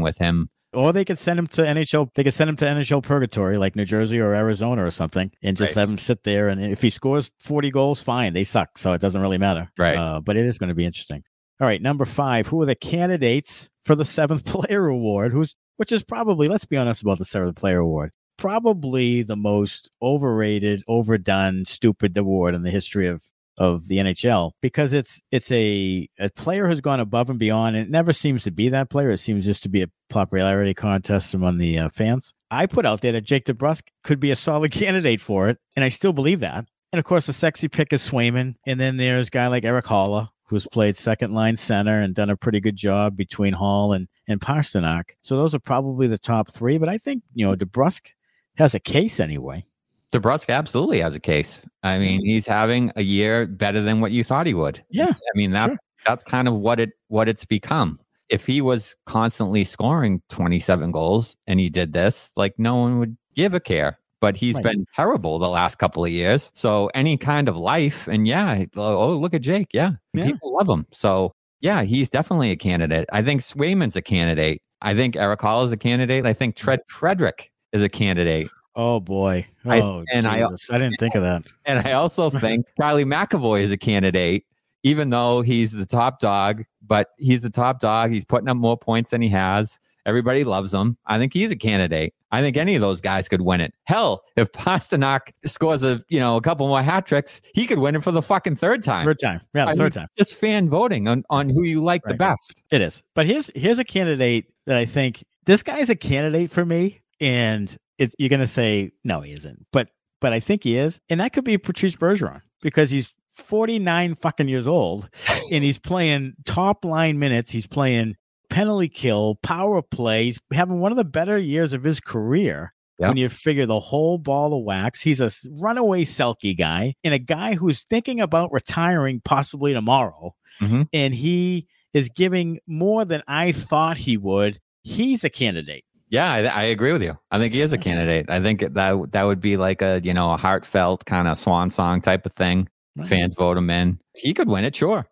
[0.00, 0.48] with him.
[0.74, 2.08] Or they could send him to NHL.
[2.14, 5.54] They could send him to NHL purgatory, like New Jersey or Arizona or something, and
[5.54, 5.80] just Right.
[5.82, 6.48] have him sit there.
[6.48, 8.32] And if he scores forty goals, fine.
[8.32, 9.70] They suck, so it doesn't really matter.
[9.78, 9.96] Right.
[9.98, 11.24] Uh, but it is going to be interesting.
[11.60, 12.46] All right, number five.
[12.46, 15.32] Who are the candidates for the seventh player award?
[15.32, 18.10] Who's which is probably let's be honest about the seventh player award.
[18.38, 23.22] Probably the most overrated, overdone, stupid award in the history of
[23.58, 27.76] of the NHL because it's it's a a player who's gone above and beyond.
[27.76, 29.10] And it never seems to be that player.
[29.10, 32.32] It seems just to be a popularity contest among the uh, fans.
[32.50, 35.84] I put out there that Jake DeBrusk could be a solid candidate for it, and
[35.84, 36.66] I still believe that.
[36.92, 39.86] And of course, the sexy pick is Swayman, and then there's a guy like Erik
[39.86, 44.06] Haula who's played second line center and done a pretty good job between Hall and
[44.28, 45.04] and Pastrnak.
[45.22, 46.76] So those are probably the top three.
[46.76, 48.08] But I think you know DeBrusk
[48.56, 49.64] has a case anyway.
[50.12, 51.66] DeBrusk absolutely has a case.
[51.82, 54.84] I mean, he's having a year better than what you thought he would.
[54.90, 57.98] Yeah, I mean, that's that's kind of what it what it's become.
[58.28, 63.16] If he was constantly scoring 27 goals and he did this, like no one would
[63.34, 63.98] give a care.
[64.22, 64.62] But he's Right.
[64.64, 66.50] been terrible the last couple of years.
[66.54, 70.24] So any kind of life, and yeah, oh, oh look at Jake, yeah, Yeah.
[70.26, 70.86] people love him.
[70.92, 73.08] So yeah, he's definitely a candidate.
[73.12, 74.62] I think Swayman's a candidate.
[74.80, 76.24] I think Eric Hall is a candidate.
[76.24, 78.48] I think Trent Frederic is a candidate.
[78.76, 79.44] Oh boy.
[79.66, 81.42] I- Oh, and I- I, didn't think of that.
[81.66, 84.44] And I also think Riley McAvoy is a candidate,
[84.84, 88.10] even though he's the top dog, but he's the top dog.
[88.10, 89.78] He's putting up more points than he has.
[90.04, 90.96] Everybody loves him.
[91.06, 92.14] I think he's a candidate.
[92.32, 93.74] I think any of those guys could win it.
[93.84, 97.94] Hell, if Pastrnak scores a you know a couple more hat tricks, he could win
[97.94, 99.04] it for the fucking third time.
[99.04, 99.40] Third time.
[99.54, 100.08] Yeah, I third mean, time.
[100.16, 102.64] Just fan voting on on who you like the best.
[102.70, 103.02] It is.
[103.14, 107.76] But here's here's a candidate that I think this guy's a candidate for me, and
[107.98, 109.66] it, you're gonna say no, he isn't.
[109.72, 109.88] But
[110.20, 114.48] but I think he is, and that could be Patrice Bergeron because he's 49 fucking
[114.48, 115.08] years old,
[115.50, 117.50] and he's playing top line minutes.
[117.50, 118.16] He's playing
[118.52, 120.26] penalty kill, power play.
[120.26, 122.72] He's having one of the better years of his career.
[122.98, 123.08] Yeah.
[123.08, 127.18] When you figure the whole ball of wax, he's a runaway Selke guy and a
[127.18, 130.34] guy who's thinking about retiring possibly tomorrow.
[130.60, 130.88] Mhm.
[130.92, 134.58] And he is giving more than I thought he would.
[134.84, 135.84] He's a candidate.
[136.10, 137.18] Yeah, I, I agree with you.
[137.30, 138.28] I think he is a candidate.
[138.28, 138.74] I think that
[139.12, 142.34] that would be like a you know a heartfelt kind of swan song type of
[142.34, 142.68] thing.
[142.96, 143.08] Right.
[143.08, 143.98] Fans vote him in.
[144.14, 145.06] He could win it, sure.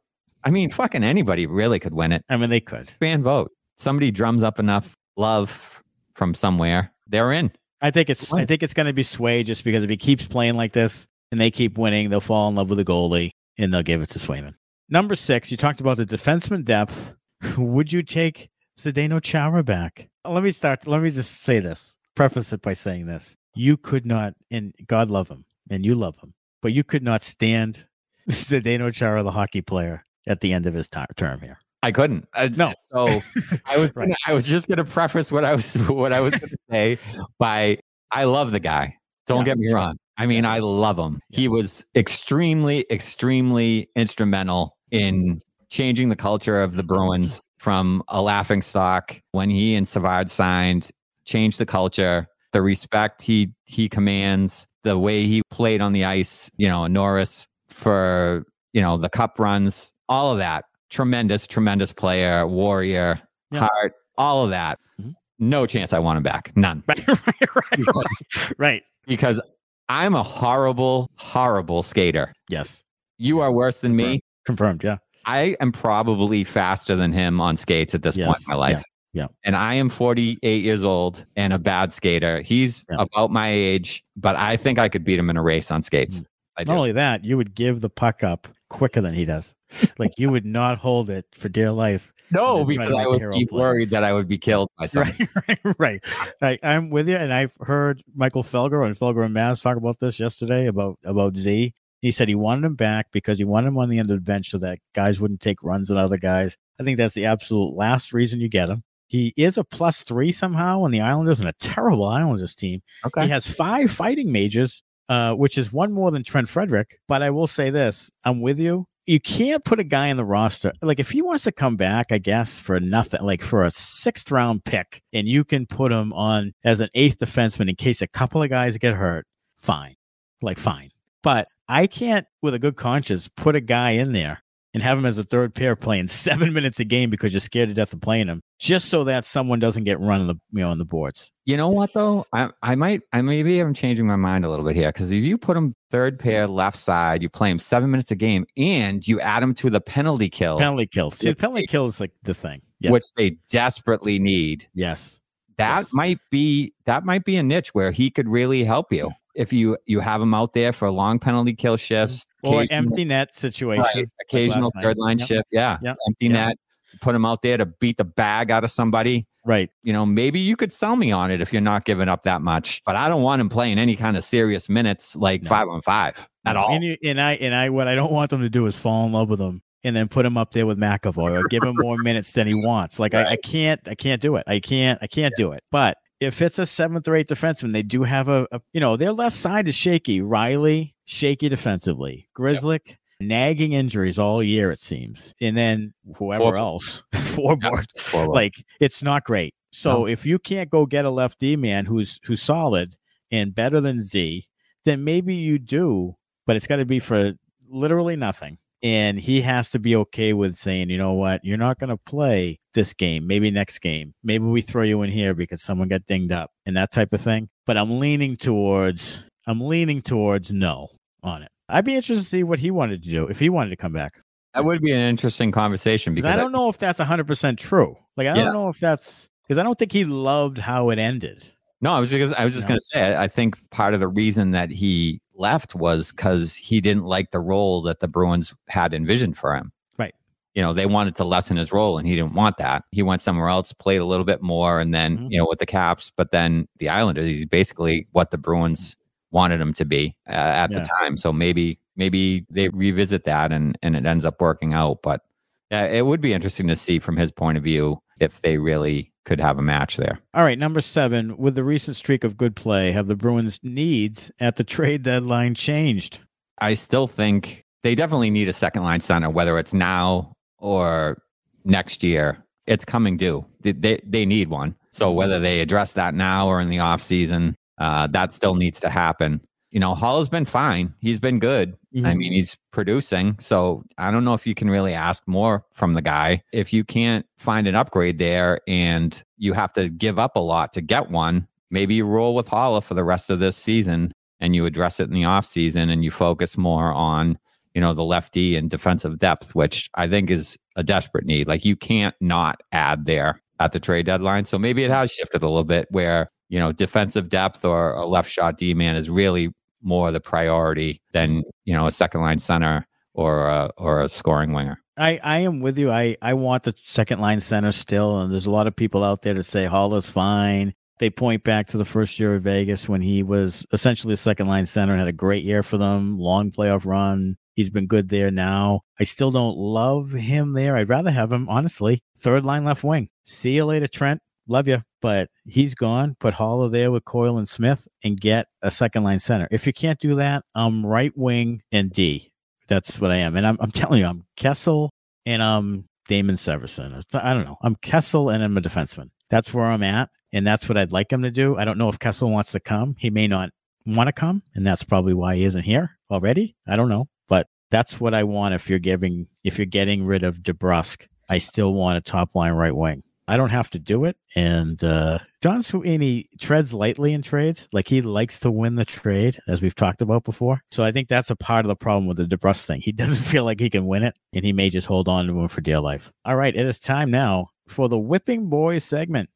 [0.45, 2.25] I mean, fucking anybody really could win it.
[2.29, 2.91] I mean, they could.
[3.01, 3.53] Fan vote.
[3.77, 5.83] Somebody drums up enough love
[6.15, 7.53] from somewhere, they're in.
[7.81, 8.33] I think it's.
[8.33, 11.07] I think it's going to be Sway just because if he keeps playing like this
[11.33, 14.11] and they keep winning, they'll fall in love with the goalie and they'll give it
[14.11, 14.55] to Swayman.
[14.89, 17.15] Number six, you talked about the defenseman depth.
[17.57, 20.09] Would you take Zdeno Chara back?
[20.27, 20.87] Let me start.
[20.87, 21.97] Let me just say this.
[22.15, 26.19] Preface it by saying this: You could not, and God love him, and you love
[26.19, 27.87] him, but you could not stand
[28.29, 31.59] Zdeno Chara, the hockey player, at the end of his term here.
[31.83, 32.29] I couldn't.
[32.57, 32.73] No.
[32.79, 33.07] So
[33.67, 34.05] I was Right.
[34.09, 36.99] gonna, I was just gonna preface what I was what I was gonna say
[37.39, 37.79] by
[38.11, 38.97] I love the guy.
[39.27, 39.97] Don't Yeah, get me wrong.
[40.19, 41.21] I mean, I love him.
[41.31, 45.39] He was extremely, extremely instrumental in mm-hmm.
[45.71, 50.91] changing the culture of the Bruins from a laughing stock when he and Savard signed,
[51.25, 56.51] changed the culture, the respect he he commands, the way he played on the ice,
[56.57, 60.65] you know, Norris for, you know, the cup runs, all of that.
[60.91, 63.21] Tremendous, tremendous player, warrior,
[63.53, 63.61] Yeah.
[63.61, 64.79] heart, all of that.
[65.01, 65.15] Mhm.
[65.39, 66.53] No chance I want him back.
[66.57, 66.83] None.
[66.89, 68.23] Right, right, right, Because,
[68.59, 68.83] right.
[69.07, 69.41] because
[69.89, 72.33] I'm a horrible, horrible skater.
[72.49, 72.83] Yes.
[73.19, 74.21] You are worse than me.
[74.47, 74.83] Confirmed.
[74.85, 74.97] Yeah.
[75.27, 78.83] I am probably faster than him on skates at this point in my life.
[79.13, 79.27] Yeah.
[79.45, 82.41] And I am 48 years old and a bad skater.
[82.41, 82.97] He's Yeah.
[83.01, 86.23] about my age, but I think I could beat him in a race on skates.
[86.57, 86.71] I do.
[86.71, 89.55] Not only that, you would give the puck up quicker than he does.
[89.99, 92.13] like you would not hold it for dear life.
[92.31, 93.61] no, and then try because I would be play.
[93.61, 95.15] worried that I would be killed by someone.
[95.49, 96.05] Right, right,
[96.41, 96.61] right.
[96.63, 100.19] I'm with you, and I've heard Michael Felger and Felger and Maz talk about this
[100.19, 101.75] yesterday about about Z.
[102.01, 104.23] He said he wanted him back because he wanted him on the end of the
[104.23, 106.57] bench so that guys wouldn't take runs at other guys.
[106.81, 108.85] I think that's the absolute last reason you get him.
[109.09, 112.81] He is a plus three somehow on the Islanders and a terrible Islanders team.
[113.05, 113.25] Okay.
[113.25, 116.99] He has five fighting majors, uh, which is one more than Trent Frederic.
[117.09, 118.87] But I will say this I'm with you.
[119.07, 120.73] You can't put a guy in the roster.
[120.83, 124.31] Like, if he wants to come back, I guess, for nothing, like for a sixth
[124.31, 128.07] round pick, and you can put him on as an eighth defenseman in case a
[128.07, 129.27] couple of guys get hurt,
[129.59, 129.97] fine.
[130.43, 130.91] Like, fine.
[131.23, 134.43] But I can't, with a good conscience, put a guy in there
[134.75, 137.69] and have him as a third pair playing seven minutes a game because you're scared
[137.69, 140.61] to death of playing him, just so that someone doesn't get run on the you
[140.61, 141.31] know on the boards.
[141.45, 142.27] You know what though?
[142.33, 145.25] I I might I maybe I'm changing my mind a little bit here because if
[145.25, 149.07] you put him third pair left side, you play him seven minutes a game, and
[149.07, 151.11] you add him to the penalty kill, Penalty kill.
[151.11, 152.63] See, penalty kill is like the thing.
[152.83, 152.93] Yeah.
[152.93, 154.67] which they desperately need.
[154.75, 155.21] yes.
[155.59, 155.91] That Yes.
[155.93, 159.77] might be that might be a niche where he could really help you if you
[159.87, 162.55] you have him out there for long penalty kill shifts mm-hmm.
[162.55, 163.85] Or empty net situation.
[163.95, 165.29] right, occasional third line Yep.
[165.29, 165.49] shift.
[165.51, 165.97] Yeah, Yep.
[166.09, 166.33] empty Yep.
[166.33, 166.57] net.
[167.01, 169.27] Put him out there to beat the bag out of somebody.
[169.43, 169.71] Right.
[169.83, 172.43] you know, maybe you could sell me on it if you're not giving up that
[172.43, 172.83] much.
[172.85, 175.49] But I don't want him playing any kind of serious minutes like No.
[175.49, 176.71] five on five at all.
[176.71, 179.07] And, you, and I and I what I don't want them to do is fall
[179.07, 181.75] in love with him and then put him up there with McAvoy or give him
[181.79, 182.99] more minutes than he wants.
[182.99, 184.45] Like I, I can't I can't do it.
[184.47, 185.63] I can't I can't do it.
[185.71, 188.97] But if it's a seventh or eighth defenseman, they do have a, a you know,
[188.97, 190.21] their left side is shaky.
[190.21, 192.29] Riley, shaky defensively.
[192.37, 195.35] Grzelcyk, nagging injuries all year, it seems.
[195.41, 197.03] And then whoever Four- else.
[197.35, 197.85] Four Yep.
[197.99, 198.35] Forward.
[198.35, 199.55] like it's not great.
[199.73, 200.07] So No.
[200.07, 202.95] if you can't go get a left D man who's who's solid
[203.31, 204.47] and better than Z,
[204.85, 207.35] then maybe you do, but it's got to be for
[207.69, 208.59] literally nothing.
[208.83, 211.99] And he has to be okay with saying, you know what, you're not going to
[211.99, 214.15] play this game, maybe next game.
[214.25, 217.21] Maybe we throw you in here because someone got dinged up and that type of
[217.21, 217.51] thing.
[217.67, 220.89] But I'm leaning towards I'm leaning towards no
[221.23, 221.51] on it.
[221.69, 223.93] I'd be interested to see what he wanted to do if he wanted to come
[223.93, 224.21] back.
[224.55, 227.97] that would be an interesting conversation Because I don't know if that's 100% true.
[228.17, 231.49] Like, I don't know if that's because I don't think he loved how it ended.
[231.83, 232.73] No, I was just I was just No.
[232.75, 237.05] gonna say I think part of the reason that he left was because he didn't
[237.05, 239.73] like the role that the Bruins had envisioned for him.
[239.99, 240.15] Right.
[240.55, 242.85] You know, they wanted to lessen his role and he didn't want that.
[242.93, 245.31] He went somewhere else, played a little bit more, and then, Mhm.
[245.31, 248.97] you know, with the caps, but then the Islanders, he's basically what the Bruins
[249.33, 250.81] wanted him to be uh, at Yeah.
[250.81, 251.17] the time.
[251.17, 254.99] So maybe maybe they revisit that and and it ends up working out.
[255.03, 255.23] But
[255.71, 259.13] yeah, it would be interesting to see from his point of view if they really
[259.31, 260.19] could have a match there.
[260.35, 261.37] All right, number seven.
[261.37, 265.55] With the recent streak of good play, have the Bruins' needs at the trade deadline
[265.55, 266.19] changed?
[266.59, 271.23] I still think they definitely need a second line center, whether it's now or
[271.65, 272.45] next year.
[272.67, 273.47] It's coming due.
[273.61, 274.75] They, they, they need one.
[274.91, 278.81] So whether they address that now or in the off season, uh, that still needs
[278.81, 279.41] to happen.
[279.71, 280.95] You know, Haula has been fine.
[281.01, 281.77] He's been good.
[281.95, 282.19] I mm-hmm.
[282.19, 283.37] mean, he's producing.
[283.39, 286.43] So I don't know if you can really ask more from the guy.
[286.53, 290.73] If you can't find an upgrade there and you have to give up a lot
[290.73, 294.57] to get one, maybe you roll with Haula for the rest of this season and
[294.57, 297.39] you address it in the off season and you focus more on,
[297.75, 301.47] you know, the lefty and defensive depth, which I think is a desperate need.
[301.47, 304.47] Like you can't not add there at the trade deadline.
[304.47, 308.07] So maybe it has shifted a little bit where, you know, defensive depth or a
[308.07, 312.39] left shot D man is really more the priority than you know a second line
[312.39, 314.81] center or a, or a scoring winger.
[314.97, 315.91] I, I am with you.
[315.91, 318.21] I, I want the second line center still.
[318.21, 320.75] And there's a lot of people out there that say Haula is fine.
[320.99, 324.47] They point back to the first year of Vegas when he was essentially a second
[324.47, 327.37] line center and had a great year for them, long playoff run.
[327.55, 328.83] He's been good there now.
[328.99, 330.77] I still don't love him there.
[330.77, 333.09] I'd rather have him, honestly, third line left wing.
[333.25, 334.21] See you later, Trent.
[334.51, 334.83] Love you.
[335.01, 336.17] But he's gone.
[336.19, 339.47] Put Haula there with Coyle and Smith and get a second line center.
[339.51, 342.33] If you can't do that, I'm right wing and D.
[342.67, 343.37] That's what I am.
[343.37, 344.91] And I'm, I'm telling you, I'm Kessel
[345.25, 347.01] and I'm Damon Severson.
[347.15, 347.59] I don't know.
[347.63, 349.11] I'm Kessel and I'm a defenseman.
[349.31, 350.11] That's where I'm at.
[350.33, 351.57] And that's what I'd like him to do.
[351.57, 352.97] I don't know if Kessel wants to come.
[352.99, 353.51] He may not
[353.87, 354.43] want to come.
[354.55, 356.57] And that's probably why he isn't here already.
[356.67, 357.09] I don't know.
[357.29, 361.07] But that's what I want if you're giving, if you're getting rid of DeBrusk.
[361.29, 363.05] I still want a top line right wing.
[363.31, 364.17] I don't have to do it.
[364.35, 367.69] And uh, Don Sweeney treads lightly in trades.
[367.73, 370.65] Like he likes to win the trade, as we've talked about before.
[370.73, 372.81] So I think that's a part of the problem with the DeBrusk thing.
[372.81, 375.39] He doesn't feel like he can win it, and he may just hold on to
[375.39, 376.13] him for dear life.
[376.25, 379.31] All right, it is time now for the Whipping Boys segment.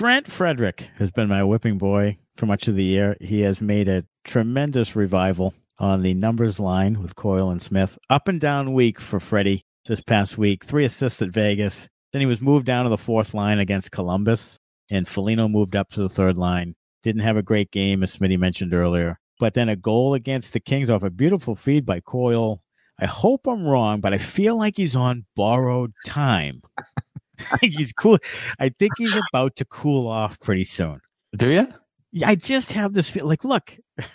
[0.00, 3.18] Trent Frederic has been my whipping boy for much of the year.
[3.20, 7.98] He has made a tremendous revival on the numbers line with Coyle and Smith.
[8.08, 10.64] Up and down week for Freddie this past week.
[10.64, 11.86] Three assists at Vegas.
[12.12, 14.58] Then he was moved down to the fourth line against Columbus,
[14.90, 16.76] and Foligno moved up to the third line.
[17.02, 19.18] Didn't have a great game, as Smitty mentioned earlier.
[19.38, 22.62] But then a goal against the Kings off a beautiful feed by Coyle.
[22.98, 26.62] I hope I'm wrong, but I feel like he's on borrowed time.
[27.60, 28.18] he's cool.
[28.58, 31.00] I think he's about to cool off pretty soon.
[31.36, 31.72] Do you?
[32.12, 33.76] Yeah, I just have this feel like, look,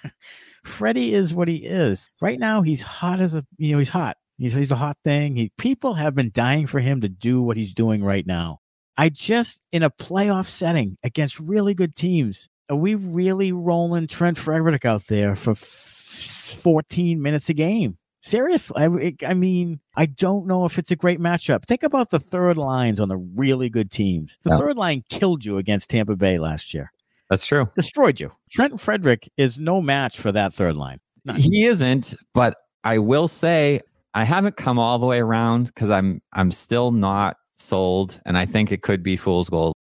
[0.66, 2.10] Freddie is what he is.
[2.22, 4.18] Right now, he's hot as a, you know, he's hot.
[4.38, 5.36] He's, he's a hot thing.
[5.36, 8.60] He, people have been dying for him to do what he's doing right now.
[8.98, 14.38] I just, in a playoff setting against really good teams, are we really rolling Trent
[14.38, 17.98] Frederic out there for f- 14 minutes a game?
[18.26, 21.66] Seriously, I, I, mean, I don't know if it's a great matchup.
[21.66, 24.40] Think about the third lines on the really good teams.
[24.42, 26.92] The third line killed you against Tampa Bay last year.
[27.30, 27.70] That's true.
[27.76, 28.32] Destroyed you.
[28.50, 31.02] Trent Frederic is no match for that third line.
[31.24, 31.36] None.
[31.36, 33.82] He isn't, but I will say
[34.16, 38.48] I haven't come all the way around because I'm I'm still not sold, and I
[38.48, 39.76] think it could be fool's gold.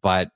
[0.00, 0.30] But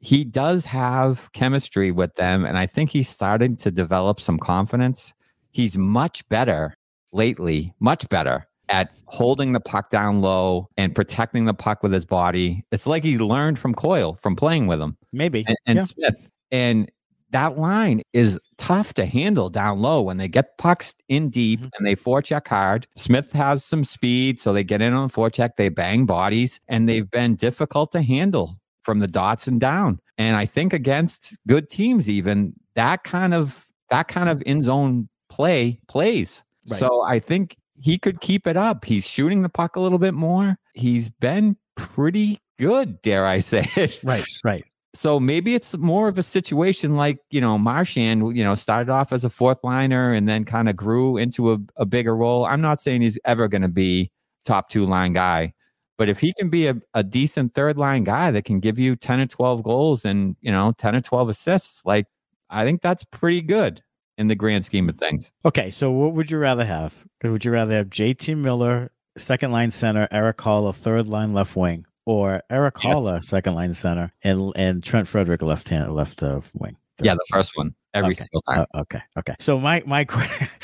[0.00, 5.14] he does have chemistry with them, and I think he's starting to develop some confidence.
[5.52, 6.74] He's much better
[7.12, 12.04] lately much better at holding the puck down low and protecting the puck with his
[12.04, 12.62] body.
[12.70, 14.96] It's like he learned from Coyle from playing with him.
[15.12, 15.44] Maybe.
[15.46, 15.84] And, and yeah.
[15.84, 16.28] Smith.
[16.50, 16.90] And
[17.30, 21.68] that line is tough to handle down low when they get pucks in deep mm-hmm.
[21.78, 22.86] and they forecheck hard.
[22.96, 26.88] Smith has some speed, so they get in on the forecheck, they bang bodies, and
[26.88, 30.00] they've been difficult to handle from the dots and down.
[30.16, 35.08] And I think against good teams, even that kind of that kind of in zone
[35.28, 36.42] play plays.
[36.70, 36.78] Right.
[36.78, 38.84] So I think he could keep it up.
[38.84, 40.58] He's shooting the puck a little bit more.
[40.74, 43.98] He's been pretty good, dare I say it.
[44.02, 44.64] Right, right.
[44.94, 49.12] So maybe it's more of a situation like, you know, Marchand, you know, started off
[49.12, 52.46] as a fourth liner and then kind of grew into a, a bigger role.
[52.46, 54.10] I'm not saying he's ever going to be
[54.44, 55.52] top two line guy,
[55.98, 58.96] but if he can be a, a decent third line guy that can give you
[58.96, 62.06] 10 or 12 goals and, you know, 10 or 12 assists, like
[62.48, 63.82] I think that's pretty good
[64.18, 65.30] in the grand scheme of things.
[65.44, 67.06] Okay, so what would you rather have?
[67.22, 71.86] Would you rather have JT Miller, second line center, Erik Haula, third line left wing,
[72.04, 73.28] or Erik yes.
[73.28, 76.76] Second line center, and and Trent Frederic, left hand, left uh, wing?
[77.00, 78.14] Yeah, the first one every okay.
[78.14, 78.66] single time.
[78.74, 79.34] Uh, okay, okay.
[79.38, 80.04] So my my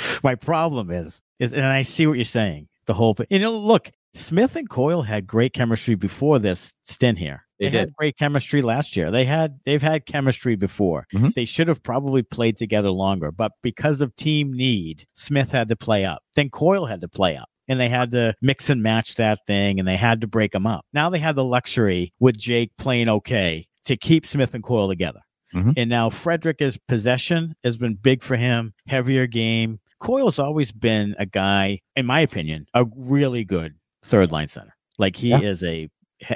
[0.23, 2.69] my problem is is, and I see what you're saying.
[2.87, 7.45] The whole, you know, look, Smith and Coyle had great chemistry before this stint here.
[7.59, 9.11] They, they had great chemistry last year.
[9.11, 11.07] They had they've had chemistry before.
[11.15, 11.31] Mm-hmm.
[11.37, 15.77] They should have probably played together longer, but because of team need, Smith had to
[15.77, 16.23] play up.
[16.35, 17.49] Then Coyle had to play up.
[17.67, 20.67] And they had to mix and match that thing and they had to break them
[20.67, 20.85] up.
[20.93, 25.21] Now they have the luxury with Jake playing okay to keep Smith and Coyle together.
[25.55, 25.71] Mm-hmm.
[25.77, 29.81] And now Frederic's possession has been big for him, heavier game.
[29.99, 34.75] Coyle's always been a guy, in my opinion, a really good third line center.
[34.99, 35.41] Like he yeah.
[35.41, 35.89] is a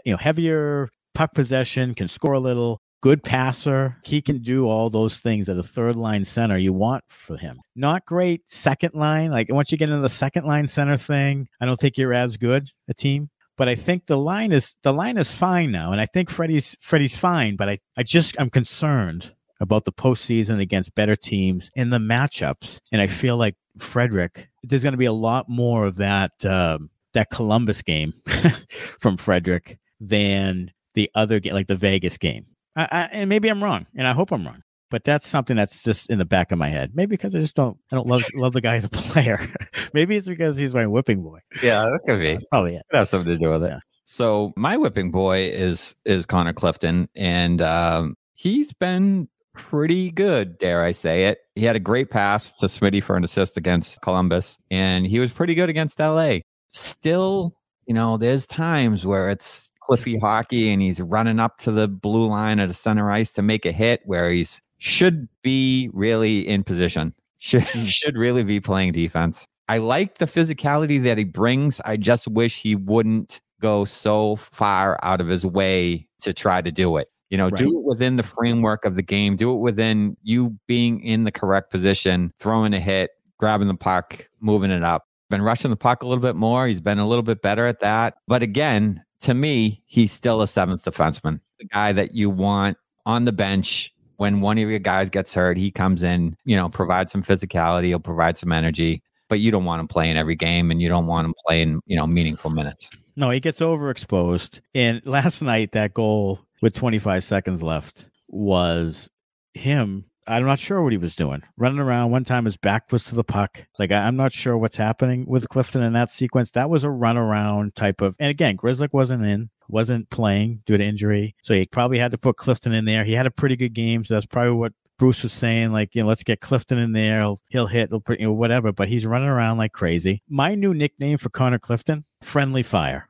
[0.04, 3.96] you know heavier puck possession, can score a little, good passer.
[4.04, 7.60] He can do all those things that a third line center you want for him.
[7.76, 9.30] Not great second line.
[9.30, 12.36] Like once you get into the second line center thing, I don't think you're as
[12.36, 13.30] good a team.
[13.56, 15.92] But I think the line is the line is fine now.
[15.92, 20.60] And I think Freddie's Freddie's fine, but I, I just I'm concerned about the postseason
[20.60, 22.78] against better teams in the matchups.
[22.92, 26.90] And I feel like Frederic, there's going to be a lot more of that um,
[27.14, 28.14] that Columbus game
[29.00, 32.46] from Frederic than the other game, like the Vegas game.
[32.76, 34.62] I, I, and maybe I'm wrong, and I hope I'm wrong.
[34.90, 36.92] But that's something that's just in the back of my head.
[36.94, 39.38] Maybe because I just don't, I don't love love the guy as a player.
[39.92, 41.40] maybe it's because he's my whipping boy.
[41.62, 42.32] Yeah, that could be.
[42.32, 42.82] That's probably it.
[42.90, 43.68] Could have something to do with it.
[43.68, 43.80] Yeah.
[44.06, 49.28] So my whipping boy is is Connor Clifton, and um, he's been
[49.58, 51.38] pretty good, dare I say it.
[51.54, 55.32] He had a great pass to Smitty for an assist against Columbus, and he was
[55.32, 56.38] pretty good against LA.
[56.70, 57.54] Still,
[57.86, 62.26] you know, there's times where it's Cliffy hockey and he's running up to the blue
[62.26, 66.62] line at the center ice to make a hit where he's should be really in
[66.64, 67.14] position.
[67.40, 67.84] Should hmm.
[67.84, 69.46] should really be playing defense.
[69.68, 71.80] I like the physicality that he brings.
[71.84, 76.72] I just wish he wouldn't go so far out of his way to try to
[76.72, 77.08] do it.
[77.30, 77.58] You know, Right.
[77.58, 79.36] do it within the framework of the game.
[79.36, 84.28] Do it within you being in the correct position, throwing a hit, grabbing the puck,
[84.40, 85.06] moving it up.
[85.30, 86.66] Been rushing the puck a little bit more.
[86.66, 88.14] He's been a little bit better at that.
[88.26, 93.24] But again, to me, he's still a seventh defenseman, the guy that you want on
[93.24, 95.56] the bench when one of your guys gets hurt.
[95.56, 99.64] He comes in, you know, provides some physicality, he'll provide some energy, but you don't
[99.64, 102.90] want him playing every game and you don't want him playing, you know, meaningful minutes.
[103.16, 104.60] No, he gets overexposed.
[104.74, 109.08] And last night, that goal with 25 seconds left was
[109.54, 110.04] him.
[110.28, 111.42] I'm not sure what he was doing.
[111.56, 112.10] Running around.
[112.10, 113.66] One time his back was to the puck.
[113.78, 116.50] Like, I, I'm not sure what's happening with Clifton in that sequence.
[116.50, 118.14] That was a runaround type of.
[118.18, 121.34] And again, Grzelcyk wasn't in, wasn't playing due to injury.
[121.42, 123.04] So he probably had to put Clifton in there.
[123.04, 124.04] He had a pretty good game.
[124.04, 127.20] So that's probably what Bruce was saying, like, you know, let's get Clifton in there.
[127.20, 128.72] He'll, he'll hit, he'll, you know, whatever.
[128.72, 130.22] But he's running around like crazy.
[130.28, 133.07] My new nickname for Connor Clifton, Friendly Fire.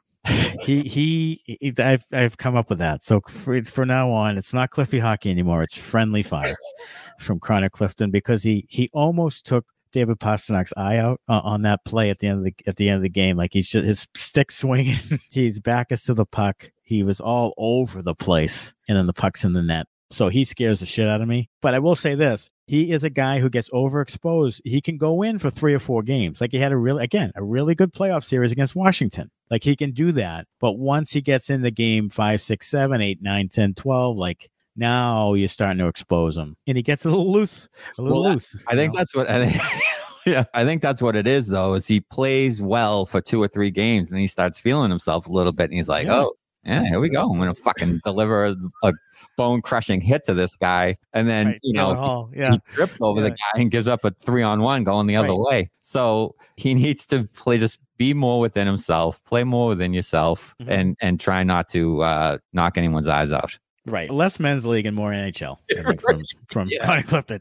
[0.65, 3.03] He, he, he, I've, I've come up with that.
[3.03, 5.63] So for, for now on, it's not Cliffy Hockey anymore.
[5.63, 6.57] It's Friendly Fire
[7.21, 11.85] from Chronic Clifton because he, he almost took David Pastrnak's eye out uh, on that
[11.85, 13.37] play at the end of the at the end of the game.
[13.37, 14.97] Like he's just his stick swinging,
[15.31, 16.71] he's back is to the puck.
[16.83, 19.87] He was all over the place, and then the puck's in the net.
[20.11, 21.51] So he scares the shit out of me.
[21.61, 24.61] But I will say this: he is a guy who gets overexposed.
[24.65, 26.41] He can go in for three or four games.
[26.41, 29.31] Like he had a really, again, a really good playoff series against Washington.
[29.51, 30.47] Like he can do that.
[30.61, 34.51] But once he gets in the game five, six, seven, eight, nine, 10, 12, like
[34.77, 36.57] now you're starting to expose him.
[36.67, 38.65] And he gets a little loose, a little Well, loose.
[38.69, 38.99] I you think know?
[39.01, 39.63] that's what I think.
[40.27, 41.73] Yeah, I think that's what it is, though.
[41.73, 45.33] Is he plays well for two or three games, and he starts feeling himself a
[45.33, 46.21] little bit, and he's like, Yeah.
[46.25, 46.33] "Oh,
[46.65, 47.31] yeah, here we go.
[47.31, 48.93] I'm gonna fucking deliver a, a
[49.37, 52.53] bone crushing hit to this guy," and then Right, you know Hall, he, yeah.
[52.53, 55.29] he trips over the guy and gives up a three on one going the other
[55.29, 55.39] Right.
[55.65, 55.71] way.
[55.81, 60.67] So he needs to play just be more within himself, play more within yourself, Mhm.
[60.69, 63.59] and and try not to uh, knock anyone's eyes out.
[63.87, 64.11] Right.
[64.11, 66.85] Less men's league and more NHL, I think, from, from Yeah.
[66.85, 67.41] Connie Clifton.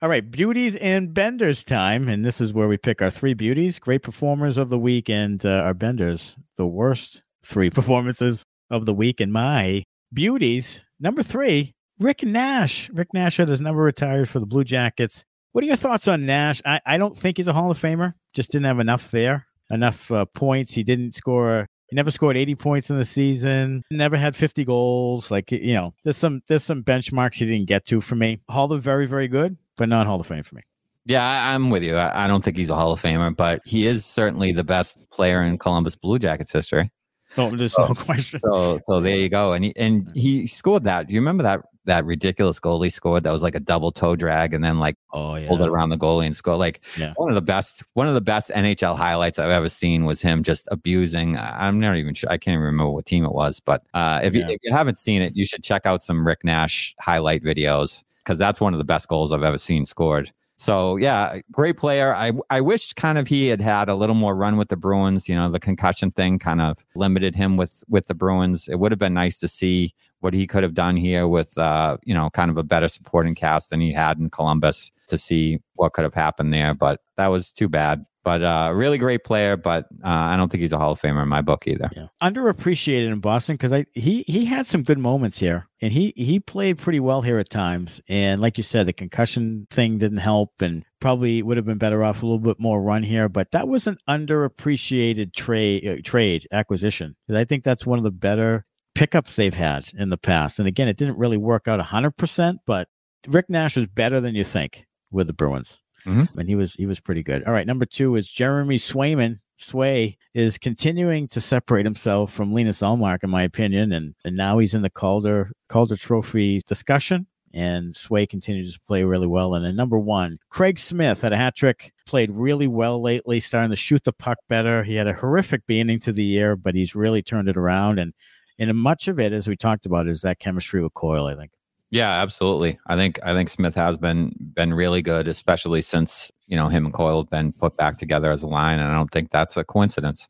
[0.00, 0.30] All right.
[0.30, 2.08] Beauties and benders time.
[2.08, 5.44] And this is where we pick our three beauties, great performers of the week, and
[5.44, 9.20] uh, our benders, the worst three performances of the week.
[9.20, 12.90] And my beauties, number three, Rick Nash.
[12.90, 15.24] Rick Nash had his number retired for the Blue Jackets.
[15.52, 16.62] What are your thoughts on Nash?
[16.64, 18.14] I, I don't think he's a Hall of Famer.
[18.34, 20.72] Just didn't have enough there, enough uh, points.
[20.72, 23.82] He didn't score he never scored 80 points in the season.
[23.90, 25.30] Never had 50 goals.
[25.30, 28.40] Like you know, there's some there's some benchmarks he didn't get to for me.
[28.48, 30.62] Hall of very very good, but not Hall of Fame for me.
[31.06, 31.96] Yeah, I, I'm with you.
[31.96, 34.98] I, I don't think he's a Hall of Famer, but he is certainly the best
[35.10, 36.90] player in Columbus Blue Jackets history.
[37.38, 38.40] No, there's no question.
[38.44, 39.52] So, so there you go.
[39.54, 41.06] And he and he scored that.
[41.08, 43.22] Do you remember that that ridiculous goal he scored?
[43.22, 45.88] That was like a double toe drag, and then like Oh yeah, pulled it around
[45.90, 46.58] the goalie and scored.
[46.58, 47.14] Like Yeah.
[47.16, 50.42] one of the best, one of the best NHL highlights I've ever seen was him
[50.42, 51.36] just abusing.
[51.38, 52.28] I'm not even sure.
[52.30, 54.48] I can't even remember what team it was, but uh, if, Yeah.
[54.48, 58.02] you, if you haven't seen it, you should check out some Rick Nash highlight videos
[58.24, 60.30] because that's one of the best goals I've ever seen scored.
[60.58, 62.14] So yeah, great player.
[62.14, 65.28] I I wish kind of he had had a little more run with the Bruins.
[65.28, 68.68] You know, the concussion thing kind of limited him with with the Bruins.
[68.68, 71.96] It would have been nice to see what he could have done here with uh
[72.02, 75.60] you know kind of a better supporting cast than he had in Columbus to see
[75.74, 76.74] what could have happened there.
[76.74, 78.04] But that was too bad.
[78.28, 81.22] But uh, really great player, but uh, I don't think he's a Hall of Famer
[81.22, 81.88] in my book either.
[81.96, 82.08] yeah.
[82.22, 86.38] underappreciated in Boston because I he he had some good moments here, and he he
[86.38, 88.02] played pretty well here at times.
[88.06, 92.04] And like you said, the concussion thing didn't help, and probably would have been better
[92.04, 93.30] off a little bit more run here.
[93.30, 97.16] But that was an underappreciated trade uh, trade acquisition.
[97.34, 100.58] I think that's one of the better pickups they've had in the past.
[100.58, 102.88] And again, it didn't really work out hundred percent, but
[103.26, 106.28] Rick Nash was better than you think with the Bruins Mhm.
[106.36, 107.44] and he was he was pretty good.
[107.44, 109.38] All right, number two is Jeremy Swayman.
[109.56, 114.58] Sway is continuing to separate himself from Linus Ullmark, in my opinion, and and now
[114.58, 117.26] he's in the Calder Calder Trophy discussion.
[117.54, 119.54] And Sway continues to play really well.
[119.54, 123.70] And then number one, Craig Smith had a hat trick, played really well lately, starting
[123.70, 124.82] to shoot the puck better.
[124.84, 127.98] He had a horrific beginning to the year, but he's really turned it around.
[127.98, 128.12] And
[128.58, 131.52] and much of it, as we talked about, is that chemistry with Coyle, I think.
[131.90, 132.78] Yeah, absolutely.
[132.86, 136.84] I think I think Smith has been been really good, especially since you know him
[136.84, 139.56] and Coyle have been put back together as a line, and I don't think that's
[139.56, 140.28] a coincidence.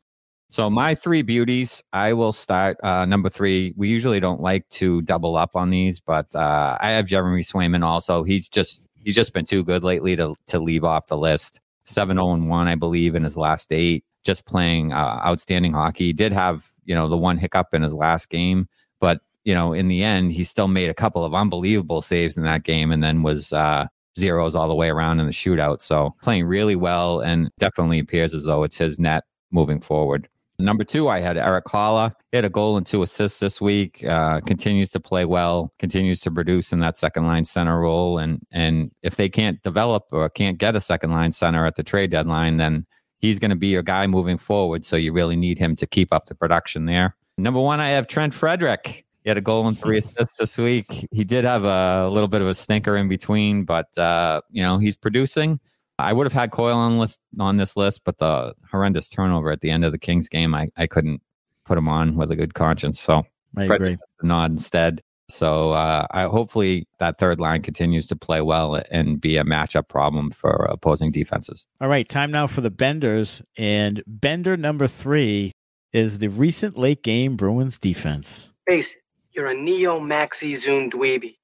[0.49, 3.73] So my three beauties, I will start uh, number three.
[3.77, 7.83] We usually don't like to double up on these, but uh, I have Jeremy Swayman
[7.83, 8.23] also.
[8.23, 11.59] He's just he's just been too good lately to to leave off the list.
[11.85, 14.05] Seven zero and one, I believe, in his last eight.
[14.23, 16.13] Just playing uh, outstanding hockey.
[16.13, 18.69] Did have you know the one hiccup in his last game,
[19.01, 22.43] but you know, in the end, he still made a couple of unbelievable saves in
[22.43, 23.87] that game and then was uh,
[24.17, 25.81] zeros all the way around in the shootout.
[25.81, 30.27] So playing really well and definitely appears as though it's his net moving forward.
[30.61, 32.13] Number two, I had Erik Haula.
[32.31, 34.03] He had a goal and two assists this week.
[34.03, 35.73] Uh, continues to play well.
[35.79, 38.17] Continues to produce in that second line center role.
[38.17, 41.83] And and if they can't develop or can't get a second line center at the
[41.83, 42.85] trade deadline, then
[43.19, 44.83] he's going to be your guy moving forward.
[44.83, 47.15] So you really need him to keep up the production there.
[47.37, 49.05] Number one, I have Trent Frederic.
[49.29, 51.07] He had a goal and three assists this week.
[51.11, 54.79] He did have a little bit of a stinker in between, but uh, you know
[54.79, 55.59] he's producing.
[55.99, 59.61] I would have had Coyle on list on this list, but the horrendous turnover at
[59.61, 61.21] the end of the Kings game, I, I couldn't
[61.63, 62.99] put him on with a good conscience.
[62.99, 63.21] So
[63.55, 63.97] I Fred agree.
[64.23, 65.03] nod instead.
[65.29, 69.89] So uh, I hopefully that third line continues to play well and be a matchup
[69.89, 71.67] problem for opposing defenses.
[71.79, 73.43] All right, time now for the benders.
[73.59, 75.51] And bender number three
[75.93, 78.49] is the recent late game Bruins defense.
[78.67, 78.95] Face,
[79.31, 81.35] you're a neo maxi zoom dweeby.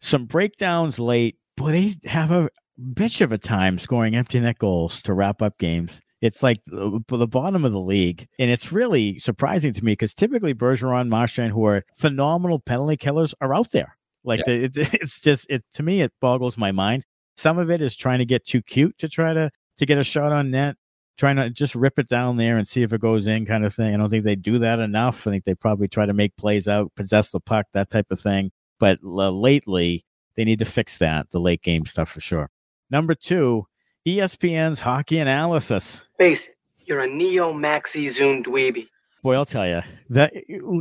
[0.00, 1.36] Some breakdowns late.
[1.56, 5.58] Boy, they have a bitch of a time scoring empty net goals to wrap up
[5.58, 6.00] games.
[6.20, 8.26] It's like the, the bottom of the league.
[8.38, 13.34] And it's really surprising to me because typically Bergeron, Marchand, who are phenomenal penalty killers,
[13.40, 13.96] are out there.
[14.24, 17.04] Like the, it's, it's just it to me, it boggles my mind.
[17.36, 20.04] Some of it is trying to get too cute to try to to get a
[20.04, 20.76] shot on net,
[21.16, 23.74] trying to just rip it down there and see if it goes in, kind of
[23.74, 23.94] thing.
[23.94, 25.26] I don't think they do that enough.
[25.26, 28.20] I think they probably try to make plays out, possess the puck, that type of
[28.20, 28.50] thing.
[28.78, 30.04] But uh, lately,
[30.36, 32.50] they need to fix that, the late game stuff for sure.
[32.90, 33.66] Number two,
[34.06, 36.06] ESPN's hockey analysis.
[36.18, 36.48] Face,
[36.84, 38.86] you're a neo maxi zoom dweeby.
[39.22, 40.32] Boy, I'll tell you that.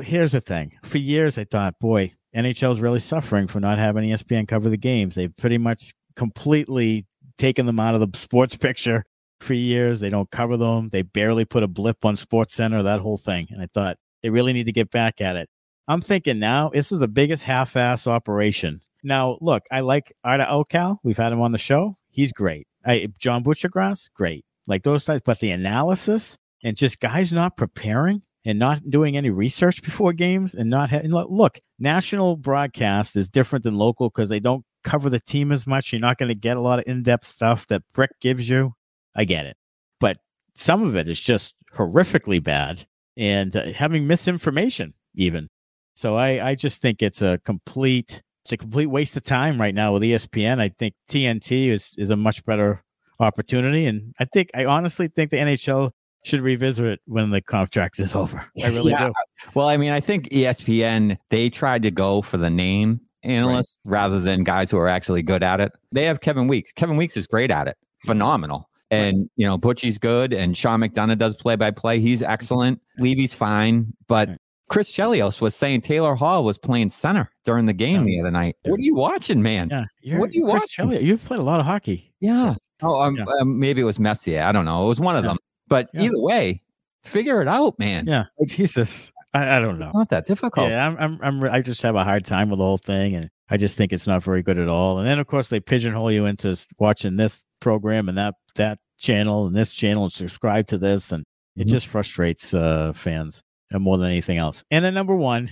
[0.03, 0.73] Here's the thing.
[0.83, 5.15] For years, I thought, boy, NHL's really suffering for not having ESPN cover the games.
[5.15, 7.07] They've pretty much completely
[7.37, 9.05] taken them out of the sports picture
[9.39, 9.99] for years.
[9.99, 10.89] They don't cover them.
[10.89, 12.83] They barely put a blip on Sports Center.
[12.83, 13.47] That whole thing.
[13.51, 15.49] And I thought they really need to get back at it.
[15.87, 18.81] I'm thinking now this is the biggest half-ass operation.
[19.03, 20.97] Now, look, I like Arda Ocal.
[21.03, 21.97] We've had him on the show.
[22.09, 22.67] He's great.
[22.83, 24.45] I, John Buccigross, great.
[24.67, 29.29] Like those types, but the analysis and just guys not preparing and not doing any
[29.29, 34.39] research before games and not having look, national broadcast is different than local because they
[34.39, 35.91] don't cover the team as much.
[35.91, 38.73] You're not going to get a lot of in-depth stuff that Brick gives you.
[39.15, 39.57] I get it.
[39.99, 40.17] But
[40.55, 42.85] some of it is just horrifically bad
[43.17, 45.47] and uh, having misinformation even.
[45.95, 49.73] So I, I just think it's a complete it's a complete waste of time right
[49.73, 50.59] now with ESPN.
[50.59, 52.83] I think TNT is is a much better
[53.19, 55.91] opportunity, and I think I honestly think the NHL
[56.25, 58.45] should revisit it when the contract is over.
[58.63, 59.07] I really Yeah.
[59.07, 59.13] do.
[59.55, 64.19] Well, I mean, I think ESPN they tried to go for the name analyst rather
[64.19, 65.71] than guys who are actually good at it.
[65.91, 66.71] They have Kevin Weeks.
[66.71, 68.69] Kevin Weeks is great at it, phenomenal.
[68.95, 71.99] And you know, Butchie's good, and Sean McDonough does play by play.
[71.99, 72.81] He's excellent.
[72.99, 74.29] Levy's fine, but.
[74.67, 78.55] Chris Chelios was saying Taylor Hall was playing center during the game the other night.
[78.63, 79.69] What are you watching, man?
[80.01, 80.77] Yeah, What do you Chris watch?
[80.77, 82.11] Chelios, You've played a lot of hockey.
[82.19, 82.55] Yeah.
[82.81, 83.25] Oh, um, Yeah.
[83.41, 84.41] um, maybe it was Messier.
[84.41, 84.83] I don't know.
[84.83, 85.29] It was one of Yeah.
[85.29, 85.37] them.
[85.67, 86.01] But Yeah.
[86.05, 86.63] either way,
[87.03, 88.07] figure it out, man.
[88.07, 89.85] Yeah, Jesus, I, I don't know.
[89.85, 90.67] It's not that difficult.
[90.71, 93.29] Yeah, I'm, I'm, I'm, I just have a hard time with the whole thing, and
[93.51, 94.97] I just think it's not very good at all.
[94.97, 99.47] And then, of course, they pigeonhole you into watching this program and that that channel
[99.47, 101.23] and this channel and subscribe to this, and
[101.55, 101.71] it Mhm.
[101.71, 103.41] just frustrates uh, fans
[103.73, 104.63] uh, more than anything else.
[104.71, 105.49] And then number one,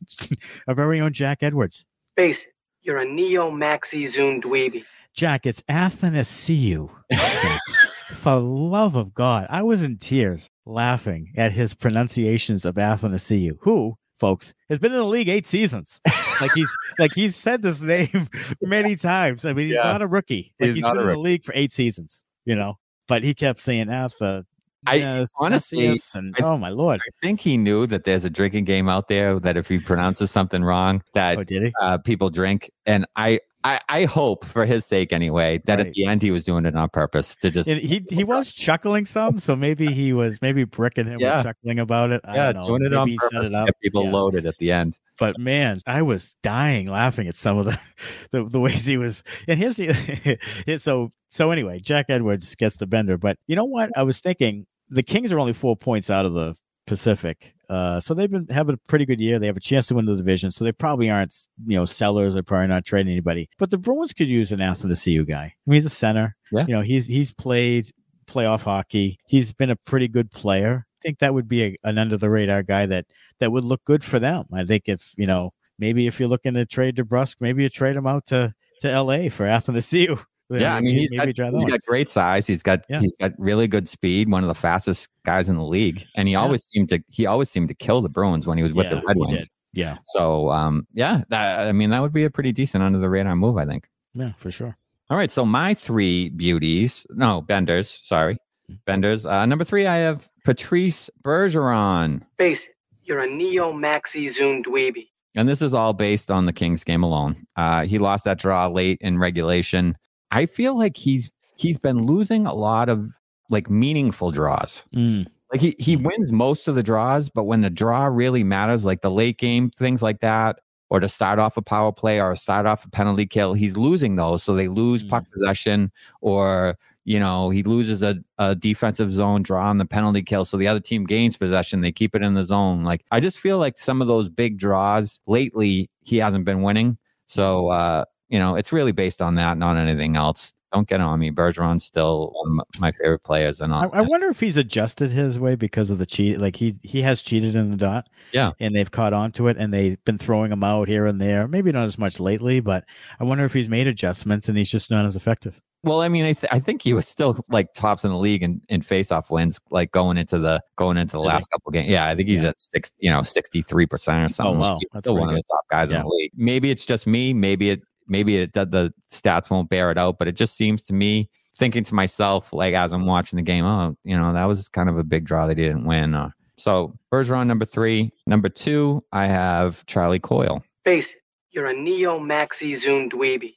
[0.68, 1.84] our very own Jack Edwards.
[2.16, 2.46] Face,
[2.82, 4.84] you're a neo maxi zoom dweeby.
[5.14, 6.90] Jack, it's Athanasiou.
[7.12, 7.58] Jack.
[8.14, 13.96] For love of God, I was in tears laughing at his pronunciations of Athanasiou, who,
[14.18, 16.00] folks, has been in the league eight seasons.
[16.40, 18.28] like he's like he's said this name
[18.62, 19.44] many times.
[19.44, 19.82] I mean, he's Yeah.
[19.82, 20.54] not a rookie.
[20.58, 22.78] Like He's he's not been a in the league for eight seasons, you know.
[23.06, 24.44] But he kept saying Atha.
[24.86, 28.30] I- honestly, Athanasius," and I- oh my lord, I think he knew that there's a
[28.30, 32.70] drinking game out there that if he pronounces something wrong, that oh uh, people drink.
[32.86, 35.88] And I, I, I hope for his sake anyway that Right.
[35.88, 38.52] at the end he was doing it on purpose to just And he he was
[38.52, 41.42] chuckling some, so maybe he was maybe bricking him Yeah.
[41.42, 42.20] chuckling about it.
[42.24, 42.68] I yeah don't know.
[42.78, 43.66] doing it Maybe on purpose it to up.
[43.66, 44.12] get people Yeah.
[44.12, 44.98] loaded at the end.
[45.18, 47.78] but man, I was dying laughing at some of the
[48.30, 49.22] the, the ways he was.
[49.48, 50.38] And here's the
[50.78, 53.18] so so anyway, Jack Edwards gets the bender.
[53.18, 53.90] But you know what?
[53.96, 56.54] I was thinking the Kings are only four points out of the
[56.86, 57.54] Pacific.
[57.68, 59.38] Uh, so they've been having a pretty good year.
[59.38, 60.50] They have a chance to win the division.
[60.50, 61.34] So they probably aren't,
[61.66, 62.34] you know, sellers.
[62.34, 63.48] They're probably not trading anybody.
[63.58, 65.44] But the Bruins could use an Athanasiou guy.
[65.44, 66.34] I mean, he's a center.
[66.50, 66.64] Yeah.
[66.66, 67.90] You know, he's he's played
[68.26, 69.18] playoff hockey.
[69.26, 70.86] He's been a pretty good player.
[70.86, 73.06] I think that would be a, an under the radar guy that
[73.40, 74.44] that would look good for them.
[74.52, 77.96] I think if you know maybe if you're looking to trade DeBrusk, maybe you trade
[77.96, 79.28] him out to to L.A.
[79.28, 80.24] for Athanasiou.
[80.50, 81.70] Yeah, I mean he's got, maybe try he's that one.
[81.70, 82.46] got great size.
[82.46, 83.00] He's got Yeah.
[83.00, 84.30] he's got really good speed.
[84.30, 86.40] One of the fastest guys in the league, and he Yeah.
[86.40, 89.00] always seemed to he always seemed to kill the Bruins when he was with Yeah,
[89.00, 89.40] the Red he Wings.
[89.42, 89.48] did.
[89.74, 93.08] yeah, So um, yeah, that, I mean that would be a pretty decent under the
[93.10, 93.88] radar move, I think.
[94.14, 94.76] yeah, for sure.
[95.10, 98.38] All right, so my three beauties, no benders, sorry,
[98.70, 98.78] Mm.
[98.86, 99.26] benders.
[99.26, 102.22] Uh, number three, I have Patrice Bergeron.
[102.38, 102.74] Face it,
[103.04, 105.08] you're a neo maxi zoom dweeby.
[105.36, 107.46] And this is all based on the Kings game alone.
[107.56, 109.96] Uh, he lost that draw late in regulation.
[110.30, 113.18] I feel like he's he's been losing a lot of
[113.50, 114.84] like meaningful draws.
[114.94, 115.26] Mm.
[115.52, 119.00] Like he he wins most of the draws, but when the draw really matters, like
[119.00, 120.58] the late game things like that,
[120.90, 124.16] or to start off a power play or start off a penalty kill, he's losing
[124.16, 124.42] those.
[124.42, 129.70] So they lose puck possession, or you know he loses a, a defensive zone draw
[129.70, 131.80] on the penalty kill, so the other team gains possession.
[131.80, 132.84] They keep it in the zone.
[132.84, 136.98] Like I just feel like some of those big draws lately, he hasn't been winning.
[137.24, 140.52] So uh, you know it's really based on that, not anything else.
[140.72, 141.30] Don't get on me.
[141.30, 145.54] Bergeron's still of my favorite players, and I, I wonder if he's adjusted his way
[145.54, 146.38] because of the cheat.
[146.38, 148.06] Like he he has cheated in the dot.
[148.32, 148.52] Yeah.
[148.60, 151.48] and they've caught on to it, and they've been throwing him out here and there.
[151.48, 152.84] Maybe not as much lately, but
[153.18, 155.58] I wonder if he's made adjustments and he's just not as effective.
[155.84, 158.42] Well, I mean, I, th- I think he was still like tops in the league
[158.42, 161.88] in, in faceoff wins, like going into the going into the last couple games.
[161.88, 162.48] Yeah, I think he's Yeah.
[162.48, 164.56] at six, you know, sixty three percent or oh, something.
[164.56, 164.76] Oh wow.
[164.80, 165.98] He's That's still one of pretty the top guys Yeah.
[165.98, 166.32] in the league.
[166.36, 167.32] Maybe it's just me.
[167.32, 170.84] Maybe it maybe it the, the stats won't bear it out, but it just seems
[170.86, 174.44] to me thinking to myself like as I'm watching the game, oh, you know, that
[174.44, 175.46] was kind of a big draw.
[175.46, 176.14] They didn't win.
[176.14, 180.62] Uh, so Bergeron number three, number two, I have Charlie Coyle.
[180.84, 181.18] Face it,
[181.50, 183.54] you're a neo maxi zoom dweeby.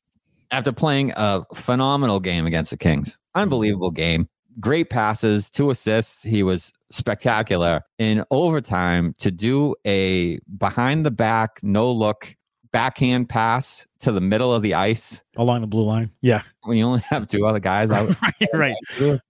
[0.52, 3.18] after playing a phenomenal game against the Kings.
[3.36, 4.28] Unbelievable game.
[4.60, 6.24] Great passes, two assists.
[6.24, 12.36] He was spectacular in overtime to do a behind the back, no look
[12.72, 16.12] backhand pass to the middle of the ice Along the blue line.
[16.22, 18.16] Yeah, when you only have two other guys out.
[18.54, 18.76] right.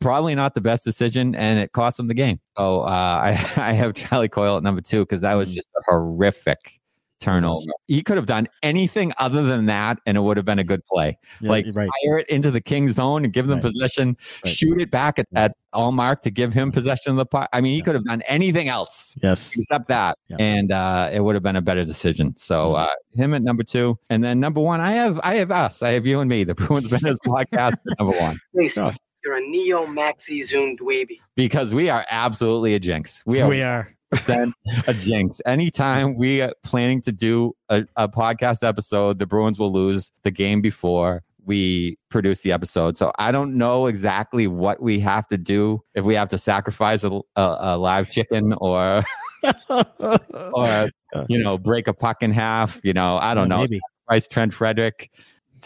[0.00, 2.38] Probably not the best decision, and it cost them the game.
[2.56, 5.54] So uh, I, I have Charlie Coyle at number two because that was Mm.
[5.54, 6.80] just a horrific
[7.20, 7.60] turnover.
[7.88, 10.84] He could have done anything other than that, and it would have been a good
[10.84, 11.18] play.
[11.40, 11.88] Yeah, like right.
[12.04, 13.62] fire it into the King's zone and give them Right.
[13.72, 14.54] possession, Right.
[14.54, 17.48] shoot it back at, at Ullmark to give him possession of the puck.
[17.52, 17.84] I mean, he Yeah.
[17.84, 19.54] could have done anything else Yes.
[19.56, 20.36] except that, Yeah.
[20.38, 22.34] and uh, it would have been a better decision.
[22.36, 22.78] So Mhm.
[22.86, 25.90] uh, him at number two, and then number one, I have I have us, I
[25.92, 28.88] have you and me, the Bruins Bennett podcast at number one, Face Oh.
[28.88, 31.18] it, you're a neo maxi zoom dweeby.
[31.34, 33.22] because we are absolutely a jinx.
[33.26, 33.88] We are We are.
[34.10, 34.54] Percent
[34.86, 35.40] a jinx.
[35.46, 40.30] Anytime we are planning to do a, a podcast episode, the Bruins will lose the
[40.30, 42.96] game before we produce the episode.
[42.96, 47.04] So I don't know exactly what we have to do if we have to sacrifice
[47.04, 49.02] a, a, a live chicken or
[49.70, 50.90] or
[51.28, 52.80] you know break a puck in half.
[52.84, 53.58] You know I don't know.
[53.58, 53.80] Maybe.
[54.08, 55.10] Sacrifice Trent Frederic,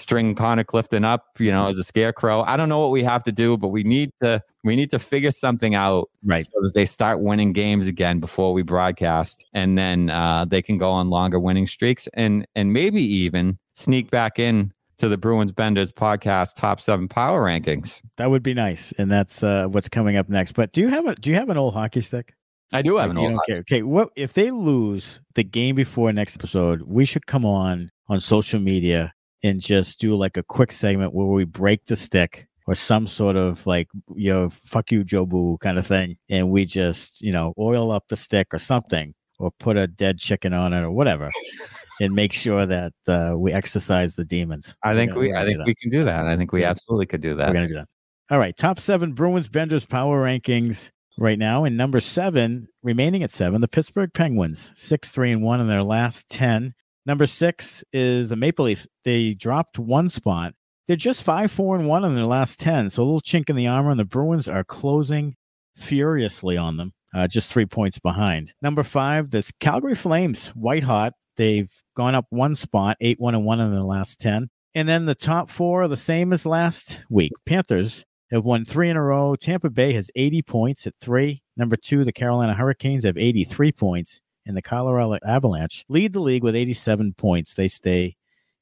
[0.01, 1.27] string Connor Clifton up.
[1.39, 2.43] You know as a scarecrow.
[2.43, 4.99] I don't know what we have to do, but we need to we need to
[4.99, 6.45] figure something out Right.
[6.45, 10.79] so that they start winning games again before we broadcast, and then uh, they can
[10.79, 15.51] go on longer winning streaks, and and maybe even sneak back in to the Bruins
[15.53, 18.03] Benders podcast top seven power rankings.
[18.19, 20.53] That would be nice, and that's uh, what's coming up next.
[20.53, 22.35] But do you have a do you have an old hockey stick?
[22.73, 23.41] I do have an old.
[23.49, 23.59] care.
[23.61, 26.83] Okay, what if they lose the game before next episode?
[26.83, 29.13] We should come on on social media
[29.43, 33.37] and just do like a quick segment where we break the stick or some sort
[33.37, 37.55] of like you know fuck you Jobu kind of thing, and we just you know
[37.59, 41.27] oil up the stick or something, or put a dead chicken on it or whatever,
[42.01, 44.77] and make sure that uh, we exercise the demons.
[44.85, 45.35] I think we.
[45.35, 45.67] I think that.
[45.67, 46.27] we can do that.
[46.27, 47.49] I think we absolutely could do that.
[47.49, 47.89] We're gonna do that.
[48.31, 51.65] All right, top seven Bruins Benders power rankings right now.
[51.65, 55.83] And number seven, remaining at seven, the Pittsburgh Penguins, six, three, and one in their
[55.83, 56.73] last ten.
[57.07, 58.87] Number six is the Maple Leafs.
[59.05, 60.55] They dropped one spot.
[60.87, 62.91] They're just five, four, and one in their last ten.
[62.91, 65.37] So a little chink in the armor, and the Bruins are closing
[65.77, 66.93] furiously on them.
[67.15, 68.53] Uh, just three points behind.
[68.63, 71.15] Number five, this Calgary Flames, white hot.
[71.37, 74.51] They've gone up one spot, eight, one, and one in their last ten.
[74.75, 77.33] And then the top four are the same as last week.
[77.47, 79.35] Panthers have won three in a row.
[79.35, 81.43] Tampa Bay has 80 points at three.
[81.57, 84.21] Number two, the Carolina Hurricanes have 83 points.
[84.47, 87.55] And the Colorado Avalanche lead the league with 87 points.
[87.55, 88.17] They stay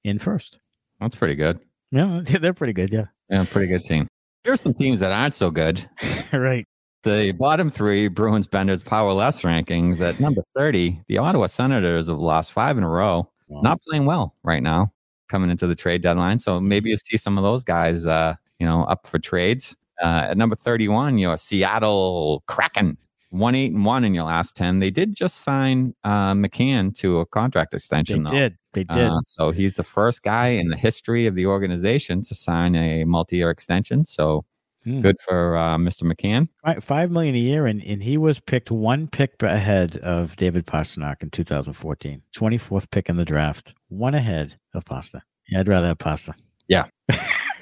[0.04, 0.58] in first.
[1.00, 1.60] That's pretty good.
[1.90, 2.92] Yeah, they're pretty good.
[2.92, 3.06] Yeah.
[3.30, 4.08] Yeah, pretty good team.
[4.44, 5.88] Here's some teams that aren't so good.
[6.32, 6.66] right.
[7.04, 11.02] The bottom three Bruins Benders power less rankings at number 30.
[11.08, 13.30] The Ottawa Senators have lost five in a row.
[13.50, 14.92] Not playing well right now
[15.28, 16.38] coming into the trade deadline.
[16.38, 19.76] So maybe you see some of those guys, uh, you know, up for trades.
[20.02, 22.96] Uh, at number 31, your Seattle Kraken,
[23.30, 24.78] one eight and one in your last 10.
[24.78, 28.30] They did just sign uh, McCann to a contract They extension, though.
[28.30, 28.56] They did.
[28.72, 29.08] They did.
[29.10, 33.04] Uh, so he's the first guy in the history of the organization to sign a
[33.04, 34.04] multi-year extension.
[34.04, 34.44] So
[34.84, 35.00] Hmm.
[35.00, 36.04] good for uh, Mr.
[36.04, 36.48] McCann.
[36.64, 40.66] Fi- Five million a year, and, and he was picked one pick ahead of David
[40.66, 42.22] Pastrnak in 2014.
[42.34, 45.20] 24th pick in the draft, one ahead of Pasta.
[45.48, 46.32] Yeah, I'd rather have Pasta.
[46.68, 46.86] Yeah.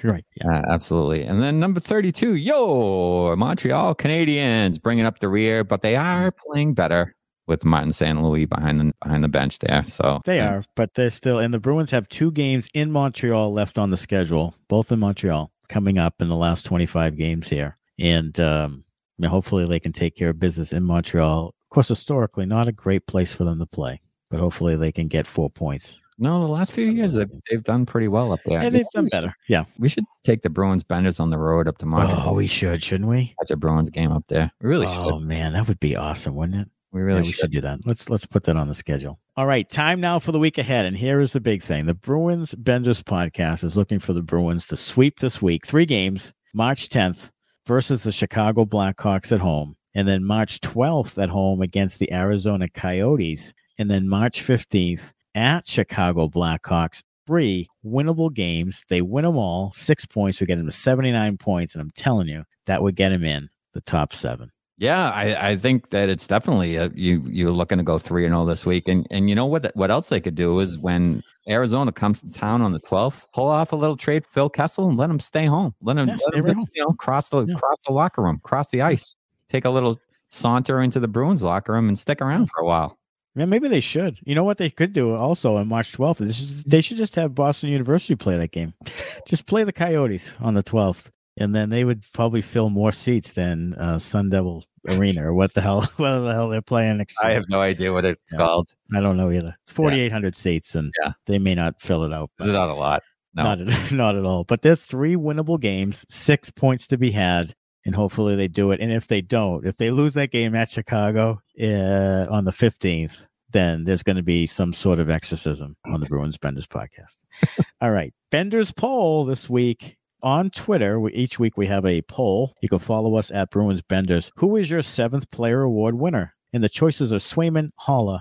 [0.03, 0.25] Right.
[0.37, 0.59] Yeah.
[0.59, 1.23] Uh, absolutely.
[1.25, 6.75] And then number 32, yo, Montreal Canadiens bringing up the rear, but they are playing
[6.75, 7.15] better
[7.47, 8.21] with Martin St.
[8.23, 9.85] Louis behind the behind the bench there.
[9.85, 13.53] So They uh, are, but they're still, and the Bruins have two games in Montreal
[13.53, 17.79] left on the schedule, both in Montreal, coming up in the last 25 games here.
[17.99, 18.85] And um,
[19.19, 21.49] mean, hopefully they can take care of business in Montreal.
[21.49, 25.09] Of course, historically, not a great place for them to play, but hopefully they can
[25.09, 25.99] get four points.
[26.19, 28.63] No, the last few years they've, they've done pretty well up there.
[28.63, 29.35] Yeah, they've done We better.
[29.49, 29.65] Yeah.
[29.79, 32.31] We should take the Bruins benders on the road up to Montreal.
[32.31, 33.35] Oh, we should, shouldn't we?
[33.39, 34.51] That's a Bruins game up there.
[34.63, 35.27] We really oh should.
[35.27, 36.69] man, that would be awesome, wouldn't it?
[36.93, 37.41] We Yeah, really we should.
[37.41, 37.81] should do that.
[37.85, 39.19] Let's let's put that on the schedule.
[39.37, 41.93] All right, time now for the week ahead, and here is the big thing: the
[41.95, 45.67] Bruins Benders podcast is looking for the Bruins to sweep this week.
[45.67, 47.29] Three games: March 10th
[47.67, 52.69] versus the Chicago Blackhawks at home, and then March 12th at home against the Arizona
[52.71, 57.03] Coyotes, and then March 15th at Chicago Blackhawks.
[57.27, 58.85] Three winnable games.
[58.89, 59.73] They win them all.
[59.73, 60.41] Six points.
[60.41, 63.49] We get them to 79 points, and I'm telling you that would get them in
[63.75, 64.51] the top seven.
[64.79, 68.35] Yeah, I, I think that it's definitely a, you you're looking to go three and
[68.35, 71.23] all this week, and and you know what what else they could do is when
[71.49, 74.99] Arizona comes to town on the twelfth, pull off a little trade Phil Kessel and
[74.99, 76.71] let him stay home, let him, Yeah, let him right just, home.
[76.75, 77.55] you know cross the Yeah.
[77.55, 79.17] cross the locker room, cross the ice,
[79.49, 82.99] take a little saunter into the Bruins locker room and stick around for a while.
[83.37, 84.19] Yeah, maybe they should.
[84.25, 86.19] You know what they could do also on March 12th?
[86.19, 88.73] This is, they should just have Boston University play that game.
[89.29, 93.33] just play the Coyotes on the 12th, and then they would probably fill more seats
[93.33, 97.17] than uh, Sun Devil Arena or what the hell, what the hell they're playing next
[97.23, 98.39] I have no idea what it's Yeah.
[98.39, 98.71] called.
[98.95, 99.55] I don't know either.
[99.65, 101.13] It's 4,800 seats, and Yeah.
[101.27, 102.31] they may not fill it out.
[102.41, 103.03] Is not a lot.
[103.35, 103.43] No.
[103.43, 104.45] Not at, not at all.
[104.45, 107.55] But there's three winnable games, six points to be had,
[107.87, 108.81] and hopefully they do it.
[108.81, 113.27] And if they don't, if they lose that game at Chicago uh, on the 15th,
[113.53, 117.23] then there's going to be some sort of exorcism on the Bruins Benders podcast.
[117.81, 118.13] all right.
[118.31, 120.99] Benders poll this week on Twitter.
[120.99, 122.53] We, each week we have a poll.
[122.61, 124.33] You can follow us at Bruins Benders.
[124.37, 126.35] Who is your seventh player award winner?
[126.53, 128.21] And the choices are Swayman, Haula,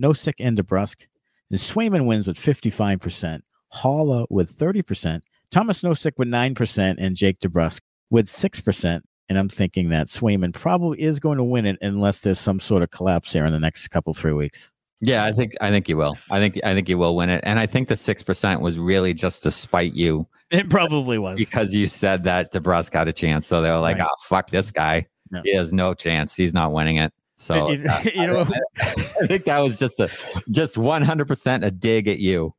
[0.00, 1.06] Nosek, and DeBrusk.
[1.50, 3.40] And Swayman wins with 55%.
[3.72, 7.80] Haula with 30%, Tomas Nosek with 9%, and Jake DeBrusk
[8.10, 9.00] with 6%.
[9.28, 12.82] And I'm thinking that Swayman probably is going to win it unless there's some sort
[12.82, 14.70] of collapse here in the next couple, three weeks.
[15.00, 16.16] Yeah, I think I think you will.
[16.30, 18.78] I think I think you will win it, and I think the six percent was
[18.78, 21.38] really just to spite you It probably was.
[21.38, 23.46] because you said that DeBrusk got a chance.
[23.46, 24.06] So they were like, Right.
[24.10, 25.06] "Oh, fuck this guy.
[25.32, 25.40] Yeah.
[25.44, 26.34] He has no chance.
[26.34, 28.46] He's not winning it." So you, uh, you know,
[28.78, 30.08] I think that was just a
[30.50, 32.54] just one hundred percent a dig at you.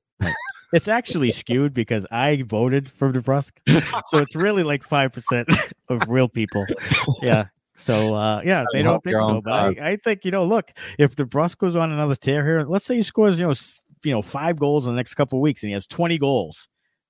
[0.73, 3.51] It's actually skewed because I voted for DeBrusk.
[4.07, 6.65] so it's really like 5% of real people.
[7.21, 7.45] Yeah.
[7.75, 9.91] So uh, yeah, they don't think so, but I.
[9.91, 10.43] I think you know.
[10.43, 13.53] Look, if DeBrusk goes on another tear here, let's say he scores you know
[14.03, 16.67] you know five goals in the next couple of weeks and he has twenty goals,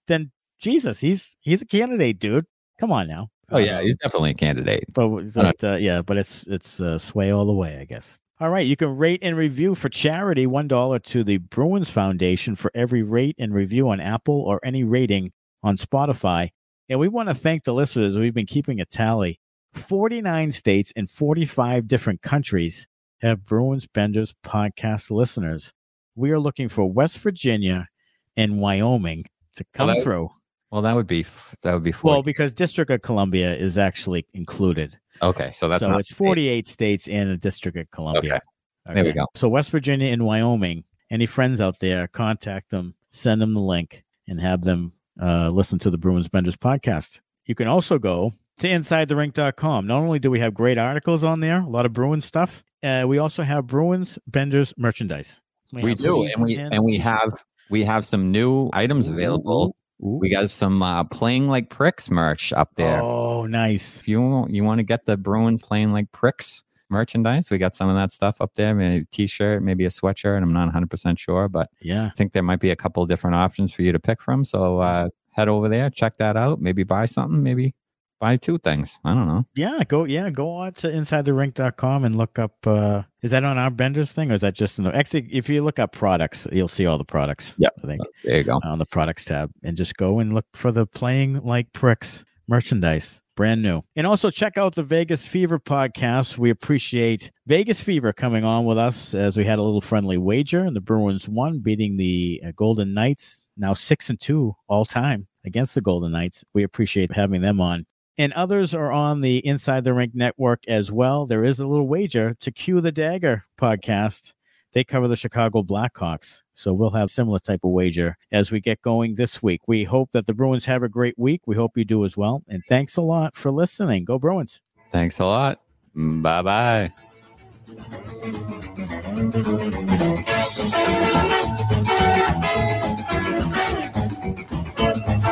[0.08, 0.30] then
[0.60, 2.46] Jesus, he's he's a candidate, dude.
[2.82, 3.30] Come on now.
[3.50, 4.84] Oh yeah, he's definitely a candidate.
[4.92, 8.20] but but, uh, yeah, but it's it's uh, sway all the way, I guess.
[8.40, 12.56] All right, you can rate and review for charity one dollar to the Bruins Foundation
[12.56, 15.32] for every rate and review on Apple or any rating
[15.64, 16.50] on Spotify.
[16.88, 18.16] And we want to thank the listeners.
[18.16, 19.40] We've been keeping a tally.
[19.74, 22.88] Forty nine states and forty five different countries
[23.22, 25.74] have Bruins Benders podcast listeners.
[26.16, 27.88] We are looking for West Virginia
[28.36, 29.26] and Wyoming
[29.56, 30.30] to come that- through.
[30.72, 31.26] Well, that would be
[31.64, 32.12] that would be four.
[32.12, 37.08] Well, because District of Columbia is actually included okay, so that's so it's 48 states
[37.08, 38.42] and a district of Columbia.
[38.86, 39.28] There we go.
[39.36, 40.84] So West Virginia and Wyoming.
[41.10, 44.92] Any friends out there, contact them, send them the link, and have them
[45.22, 47.22] uh, listen to the Bruins Benders podcast.
[47.46, 49.88] You can also go to InsideTheRink.com.
[49.88, 53.06] Not only do we have great articles on there, a lot of Bruins stuff, uh,
[53.08, 55.40] we also have Bruins Benders merchandise.
[55.72, 57.32] We have do, and we and we have
[57.70, 59.77] we have some new items available.
[60.02, 60.20] Ooh.
[60.22, 63.02] We got some uh, playing like pricks merch up there.
[63.02, 64.00] Oh, nice.
[64.00, 67.90] If you you want to get the Bruins playing like pricks merchandise, we got some
[67.90, 68.76] of that stuff up there.
[68.76, 70.42] Maybe a t-shirt, maybe a sweatshirt.
[70.42, 72.06] I'm not 100 percent sure, but Yeah.
[72.06, 74.46] I think there might be a couple of different options for you to pick from.
[74.46, 76.62] So uh, head over there, check that out.
[76.62, 77.42] Maybe buy something.
[77.42, 77.74] Maybe
[78.20, 79.00] buy two things.
[79.06, 79.46] I don't know.
[79.56, 83.70] Yeah, go yeah, go on to insidetherink.com and look up uh is that on our
[83.72, 86.68] benders thing or is that just in the actually if you look up products, you'll
[86.68, 87.56] see all the products.
[87.58, 87.70] Yeah.
[87.84, 88.60] I think There you go.
[88.64, 93.22] on the products tab and just go and look for the playing like pricks merchandise.
[93.36, 93.84] Brand new.
[93.96, 96.40] And also check out the Vegas Fever podcast.
[96.40, 100.62] We appreciate Vegas Fever coming on with us as we had a little friendly wager
[100.64, 105.28] and the Bruins won, beating the uh, Golden Knights, now six and two all time
[105.46, 106.44] against the Golden Knights.
[106.56, 107.86] We appreciate having them on
[108.18, 111.26] and others are on the Inside the Rink network as well.
[111.26, 114.34] There is a little wager to Cue the Dagger podcast.
[114.74, 116.44] They cover the Chicago Blackhawks.
[116.54, 119.62] So we'll have similar type of wager as we get going this week.
[119.68, 121.42] We hope that the Bruins have a great week.
[121.46, 122.44] We hope you do as well.
[122.48, 124.06] And thanks a lot for listening.
[124.06, 124.62] Go Bruins.
[124.92, 125.62] Thanks a lot.
[125.96, 126.94] Bye bye.